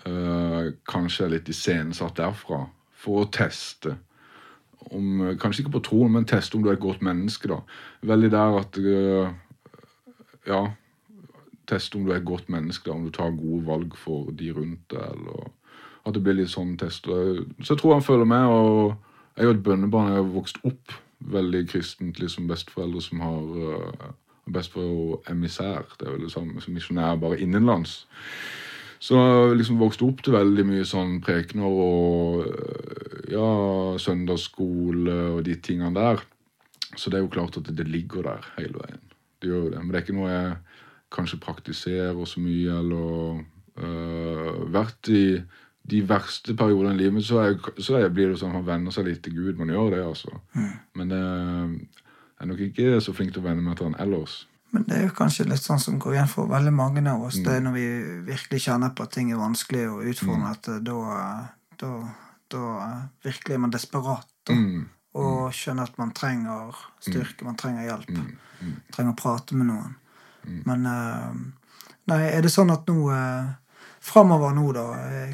[0.04, 2.64] eh, kanskje er litt iscenesatt derfra.
[3.00, 3.94] For å teste.
[4.90, 7.48] Om, kanskje ikke på troen, men teste om du er et godt menneske.
[7.48, 7.60] da.
[8.02, 9.32] Veldig der at eh,
[10.46, 10.62] Ja,
[11.68, 14.52] teste om du er et godt menneske, da, om du tar gode valg for de
[14.52, 15.04] rundt deg.
[15.12, 15.50] eller
[16.06, 17.06] At det blir litt sånn test.
[17.06, 18.46] Så jeg tror han følger med.
[18.46, 18.96] og
[19.36, 20.12] Jeg er jo et bønnebarn.
[20.12, 24.10] Jeg har vokst opp veldig kristent, liksom besteforeldre som har uh,
[24.50, 25.84] Besteforeldre og emissær.
[26.00, 28.06] Det er vel det samme som misjonær, bare innenlands.
[29.00, 32.48] Så jeg liksom vokste opp til veldig mye sånn prekener og
[33.30, 33.48] ja,
[34.02, 36.22] søndagsskole og de tingene der.
[36.96, 39.02] Så det er jo klart at det ligger der hele veien.
[39.40, 39.80] Det gjør jo det.
[39.80, 40.52] Men det er ikke noe jeg
[41.14, 43.40] kanskje praktiserer så mye, eller
[43.80, 45.24] øh, vært i
[45.90, 48.94] de verste periodene i livet, så, er, så er, blir det sånn at man venner
[48.94, 49.58] seg litt til Gud.
[49.58, 50.36] Man gjør det, altså.
[50.98, 54.42] Men øh, jeg er nok ikke så flink til å venne meg til han ellers.
[54.70, 57.40] Men det er jo kanskje litt sånn som går igjen for veldig mange av oss.
[57.42, 57.86] Det er når vi
[58.28, 60.98] virkelig kjenner på at ting er vanskelig og utfordrende, at eh, da,
[61.82, 61.90] da,
[62.52, 64.28] da eh, virkelig er man desperat.
[64.46, 64.88] Da, Mm.
[65.18, 68.12] Og skjønner at man trenger styrke, man trenger hjelp.
[68.94, 69.96] Trenger å prate med noen.
[70.66, 71.32] Men eh,
[72.10, 73.50] Nei, er det sånn at nå eh,
[74.00, 74.84] Framover nå, da,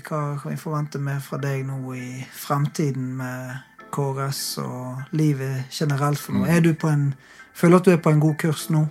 [0.09, 3.53] hva kan vi forvente mer fra deg nå i fremtiden med
[3.95, 6.49] KRS og livet generelt for noe?
[6.51, 7.11] Er du på en
[7.57, 8.83] Føler at du er på en god kurs nå?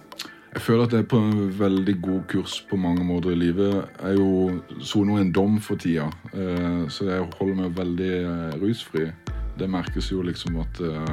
[0.55, 3.73] Jeg føler at jeg er på en veldig god kurs på mange måter i livet.
[3.99, 8.53] Jeg er jo soner en dom for tida, eh, så jeg holder meg veldig eh,
[8.61, 9.09] rusfri.
[9.59, 11.11] Det merkes jo liksom at eh,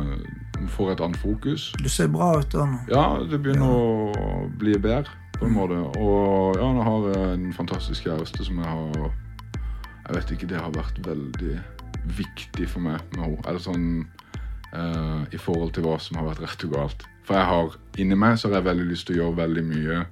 [0.60, 1.72] man får et annet fokus.
[1.82, 2.78] Du ser bra ut da nå.
[2.94, 5.80] Ja, det begynner å bli bedre på en måte.
[5.98, 9.10] Og ja, nå har jeg en fantastisk kjæreste som jeg har
[10.06, 11.58] Jeg vet ikke, det har vært veldig
[12.14, 13.42] viktig for meg med henne.
[13.42, 14.06] Eller sånn
[14.72, 17.06] eh, i forhold til hva som har vært rett og galt.
[17.26, 20.02] For jeg har inni meg så har jeg veldig lyst til å gjøre veldig mye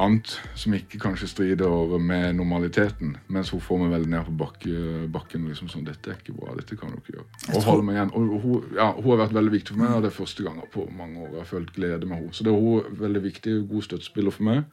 [0.00, 3.16] annet som ikke kanskje strider med normaliteten.
[3.28, 4.76] Mens hun får meg veldig ned på bakke,
[5.12, 5.48] bakken.
[5.48, 6.54] liksom sånn, 'Dette er ikke bra.
[6.56, 8.12] Dette kan du ikke gjøre.' Og tror- holde meg igjen.
[8.14, 10.62] Og hun, ja, hun har vært veldig viktig for meg, og det er første gang
[10.72, 12.32] på mange år jeg har følt glede med henne.
[12.32, 14.64] Så det er hun veldig viktig, god støttespiller for meg.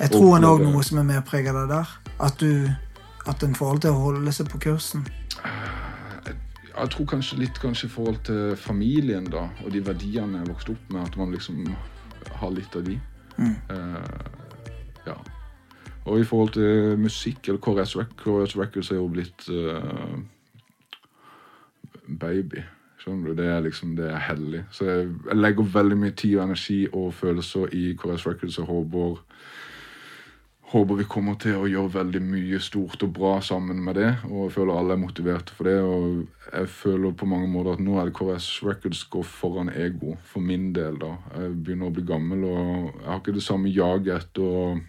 [0.00, 1.88] Jeg tror hun òg noe som er mer preget av deg der.
[2.20, 2.70] At du
[3.26, 5.06] At en forhold til å holde seg på kursen.
[6.74, 10.74] Jeg tror kanskje litt kanskje i forhold til familien da, og de verdiene jeg vokste
[10.74, 11.60] opp med, at man liksom
[12.40, 12.98] har litt av de.
[13.38, 14.30] Eh,
[15.06, 15.16] ja.
[16.04, 20.18] Og i forhold til musikk, eller KRS, Rec KRS Records er jo blitt uh,
[22.20, 22.64] baby.
[23.00, 23.36] Skjønner du?
[23.38, 24.64] Det er liksom, det er hellig.
[24.70, 28.68] Så jeg, jeg legger veldig mye tid og energi og følelser i KRS Records og
[28.68, 29.22] håper
[30.74, 34.08] håper vi kommer til å gjøre veldig mye stort og bra sammen med det.
[34.26, 35.76] Og jeg føler alle er motiverte for det.
[35.86, 40.16] Og jeg føler på mange måter at nå er det KRS Records går foran ego,
[40.26, 40.98] for min del.
[40.98, 41.12] da.
[41.38, 44.80] Jeg begynner å bli gammel, og jeg har ikke det samme jaget etter,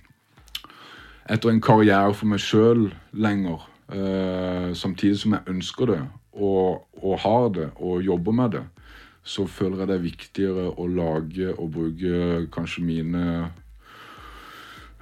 [1.36, 3.68] etter en karriere for meg sjøl lenger.
[3.94, 6.00] Eh, samtidig som jeg ønsker det,
[6.34, 8.64] og, og har det, og jobber med det.
[9.26, 13.22] Så føler jeg det er viktigere å lage og bruke kanskje mine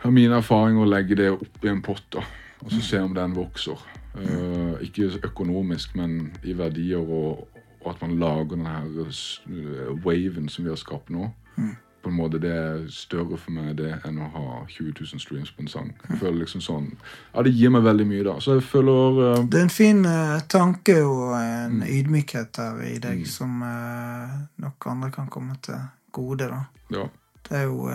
[0.03, 2.23] av min erfaring å legge det opp i en pott da,
[2.63, 3.79] og så se om den vokser.
[4.13, 7.47] Uh, ikke økonomisk, men i verdier og,
[7.81, 11.31] og at man lager denne her waven som vi har skapt nå.
[12.03, 15.53] På en måte Det er større for meg det enn å ha 20 000 streams
[15.55, 15.91] på en sang.
[16.09, 16.89] Jeg føler liksom sånn,
[17.31, 18.35] ja Det gir meg veldig mye, da.
[18.43, 22.97] Så jeg føler uh, Det er en fin uh, tanke og en ydmykhet der i
[23.03, 25.79] deg som uh, nok andre kan komme til
[26.11, 26.51] gode.
[26.51, 26.65] da.
[26.91, 27.07] Ja.
[27.43, 27.87] Det er jo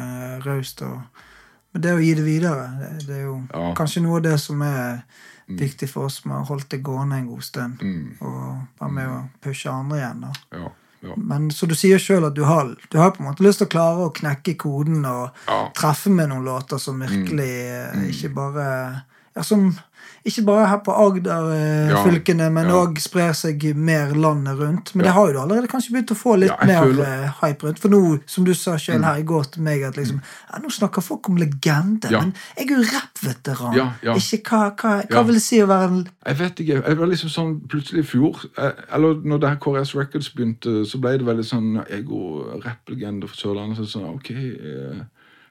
[0.45, 1.27] raust og
[1.73, 3.75] Men det å gi det videre, det, det er jo Ja.
[3.77, 5.03] kanskje noe av det som er
[5.49, 7.81] viktig for oss som har holdt det gående en god stund.
[7.83, 10.21] Mm, Og være med å pushe andre igjen.
[10.21, 10.33] da.
[10.53, 10.71] ja,
[11.09, 11.15] ja.
[11.17, 13.69] Men så du sier sjøl at du har, du har på en måte lyst til
[13.69, 15.71] å klare å knekke koden og Ja.
[15.75, 18.09] treffe med noen låter som virkelig mm.
[18.11, 19.03] ikke bare
[19.43, 19.79] som
[20.27, 22.81] ikke bare her på Agder-fylkene, Ja, men ja.
[23.01, 24.95] sprer seg mer landet rundt.
[24.95, 25.09] Men Ja.
[25.09, 27.25] det har jo du allerede kanskje begynt å få litt mer føler- Mm.
[27.25, 27.79] eh, hype rundt.
[27.79, 30.21] For nå, som du sa sjøl her i går til meg, at liksom
[30.53, 32.21] ja, Nå snakker folk om legende, Ja.
[32.21, 33.75] men jeg er jo rappveteran.
[34.17, 36.85] Ikke hva, hva, hva vil det si å være en Jeg vet ikke.
[36.87, 40.85] Jeg var liksom sånn plutselig i fjor eh, Eller når det her KRS Records begynte,
[40.85, 43.77] så ble det veldig sånn ego-rapplegende for Sørlandet.
[43.79, 45.05] Så sånn, ok, eh,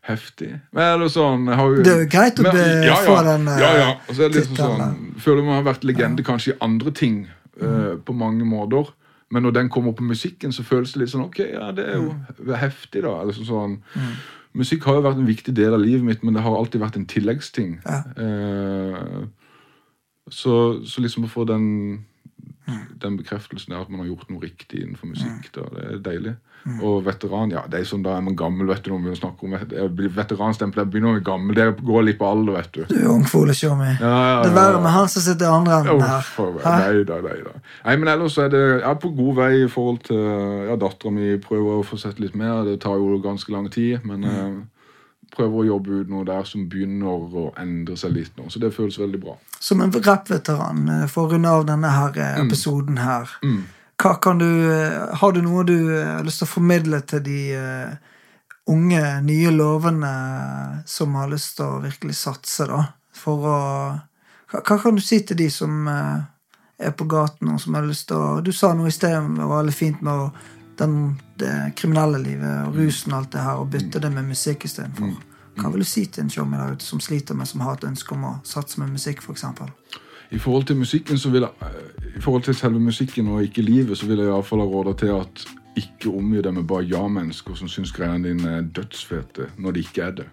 [0.07, 0.49] heftig.
[0.73, 3.59] Men eller sånn har jo, Det er jo greit å Men- ja, få den, eh,
[3.59, 3.89] Ja, ja.
[4.07, 7.27] Og så er det liksom sånn Føler man har vært legende kanskje i andre ting
[7.61, 8.93] uh, på mange måter.
[9.29, 11.95] Men når den kommer på musikken, så føles det litt sånn Ok, ja, det er
[11.97, 12.13] jo
[12.55, 13.21] heftig, da.
[13.21, 13.81] Eller sånn, sånn.
[14.57, 16.95] Musikk har jo vært en viktig del av livet mitt, men det har alltid vært
[16.95, 17.81] en tilleggsting.
[17.85, 18.03] Ja.
[18.17, 19.25] Eh,
[20.29, 20.53] så,
[20.87, 22.05] så liksom å få den,
[22.99, 26.35] den bekreftelsen av at man har gjort noe riktig innenfor musikk, da, det er deilig.
[26.83, 29.43] Og veteran, ja, det er som da er man gammel, vet du, når vi snakker
[29.47, 29.55] om
[29.97, 32.81] det veteranstempel, begynner å bli gammel, det går litt på alder, vet du.
[32.89, 33.91] Du er ungfole, show me.
[34.01, 36.23] Ja, ja, Det er verre med han som sitter i andre enden her.
[36.37, 36.77] Ja, Hæ?
[36.83, 37.53] Nei da, nei da.
[37.85, 40.17] Nei, men ellers er det Jeg er på god vei i forhold til
[40.69, 42.63] Ja, dattera mi prøver å få sett litt mer.
[42.67, 44.57] Det tar jo ganske lang tid, men eh,
[45.37, 47.07] prøver å jobbe ut noe der som begynner
[47.37, 48.47] å endre seg litt nå.
[48.49, 49.35] Så det føles veldig bra.
[49.59, 52.21] Som en rappveteran, eh, for å runde av denne her Mm.
[52.23, 53.27] eh, episoden her.
[53.43, 53.63] Mm.
[54.39, 57.95] Du, eh, har du noe du eh, har lyst til å formidle til de eh,
[58.69, 62.83] unge, nye lovene som har lyst til å virkelig satse, da?
[63.17, 63.57] For å
[64.47, 68.15] Hva, kan du si til de som er på gaten og som har lyst til
[68.15, 70.29] å Du sa noe i sted det var veldig fint med å
[70.77, 74.67] den, det kriminelle livet og rusen og alt det her, og bytte det med musikk
[74.69, 75.15] istedenfor.
[75.57, 78.27] Hva vil du si til en showman som sliter med, som har et ønske om
[78.29, 79.43] å satse med musikk, f.eks.?
[80.31, 81.71] I forhold til musikken så vil jeg,
[82.17, 84.65] I forhold til selve musikken og ikke livet, så vil jeg i alle fall ha
[84.65, 85.45] råda til at
[85.77, 90.01] ikke omgi deg med bare ja-mennesker som syns greiene dine er dødsfete, når de ikke
[90.01, 90.25] er det.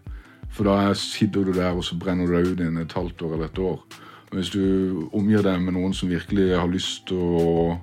[0.51, 3.22] For da er- sitter du der, og så brenner du deg ut innen et halvt
[3.22, 3.84] år eller et år.
[4.30, 7.78] Men hvis du omgir deg med noen som virkelig har lyst å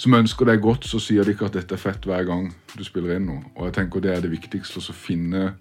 [0.00, 2.82] Som ønsker deg godt, så sier de ikke at dette er fett hver gang du
[2.84, 3.42] spiller inn noe.
[3.54, 5.54] Og jeg tenker det er det viktigste, å finne,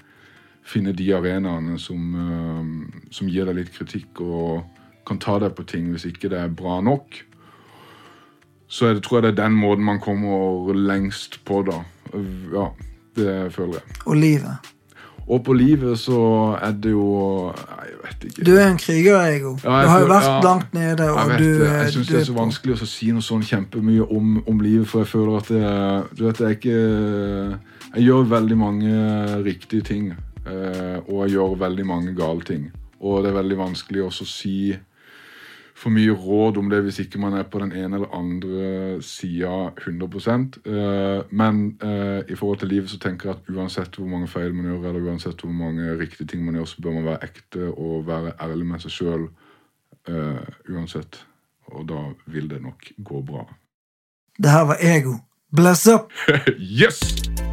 [0.64, 4.64] finne de arenaene som, eh, som gir deg litt kritikk og
[5.08, 7.22] kan ta deg på ting hvis ikke det er bra nok.
[8.70, 11.82] Så det, tror jeg det er den måten man kommer lengst på, da.
[12.54, 12.68] Ja,
[13.18, 13.98] det føler jeg.
[14.06, 14.76] Og livet.
[15.30, 16.20] Og på livet så
[16.58, 17.08] er det jo
[17.54, 18.46] Nei, jeg vet ikke.
[18.46, 19.52] Du er en krigerego.
[19.64, 20.40] Ja, jeg du har jo vært ja.
[20.46, 21.68] langt nede, og Jeg vet du, det.
[21.70, 25.06] Jeg syns det er så vanskelig å si noe sånn kjempemye om, om livet, for
[25.06, 26.80] jeg føler at det, du vet, jeg ikke
[27.90, 28.96] Jeg gjør veldig mange
[29.46, 30.12] riktige ting,
[30.46, 32.68] eh, og jeg gjør veldig mange gale ting.
[33.00, 34.58] Og det er veldig vanskelig også å si
[35.80, 39.72] for mye råd om det hvis ikke man er på den ene eller andre sida
[39.78, 44.28] 100 eh, Men eh, i forhold til livet så tenker jeg at uansett hvor mange
[44.28, 47.24] feil man gjør, eller uansett hvor mange riktige ting man gjør, så bør man være
[47.24, 49.30] ekte og være ærlig med seg sjøl
[50.10, 51.20] uansett.
[51.70, 53.44] Og da vil det nok gå bra.
[54.40, 55.20] Det her var ego.
[55.52, 56.12] Bless up!
[56.82, 57.49] yes!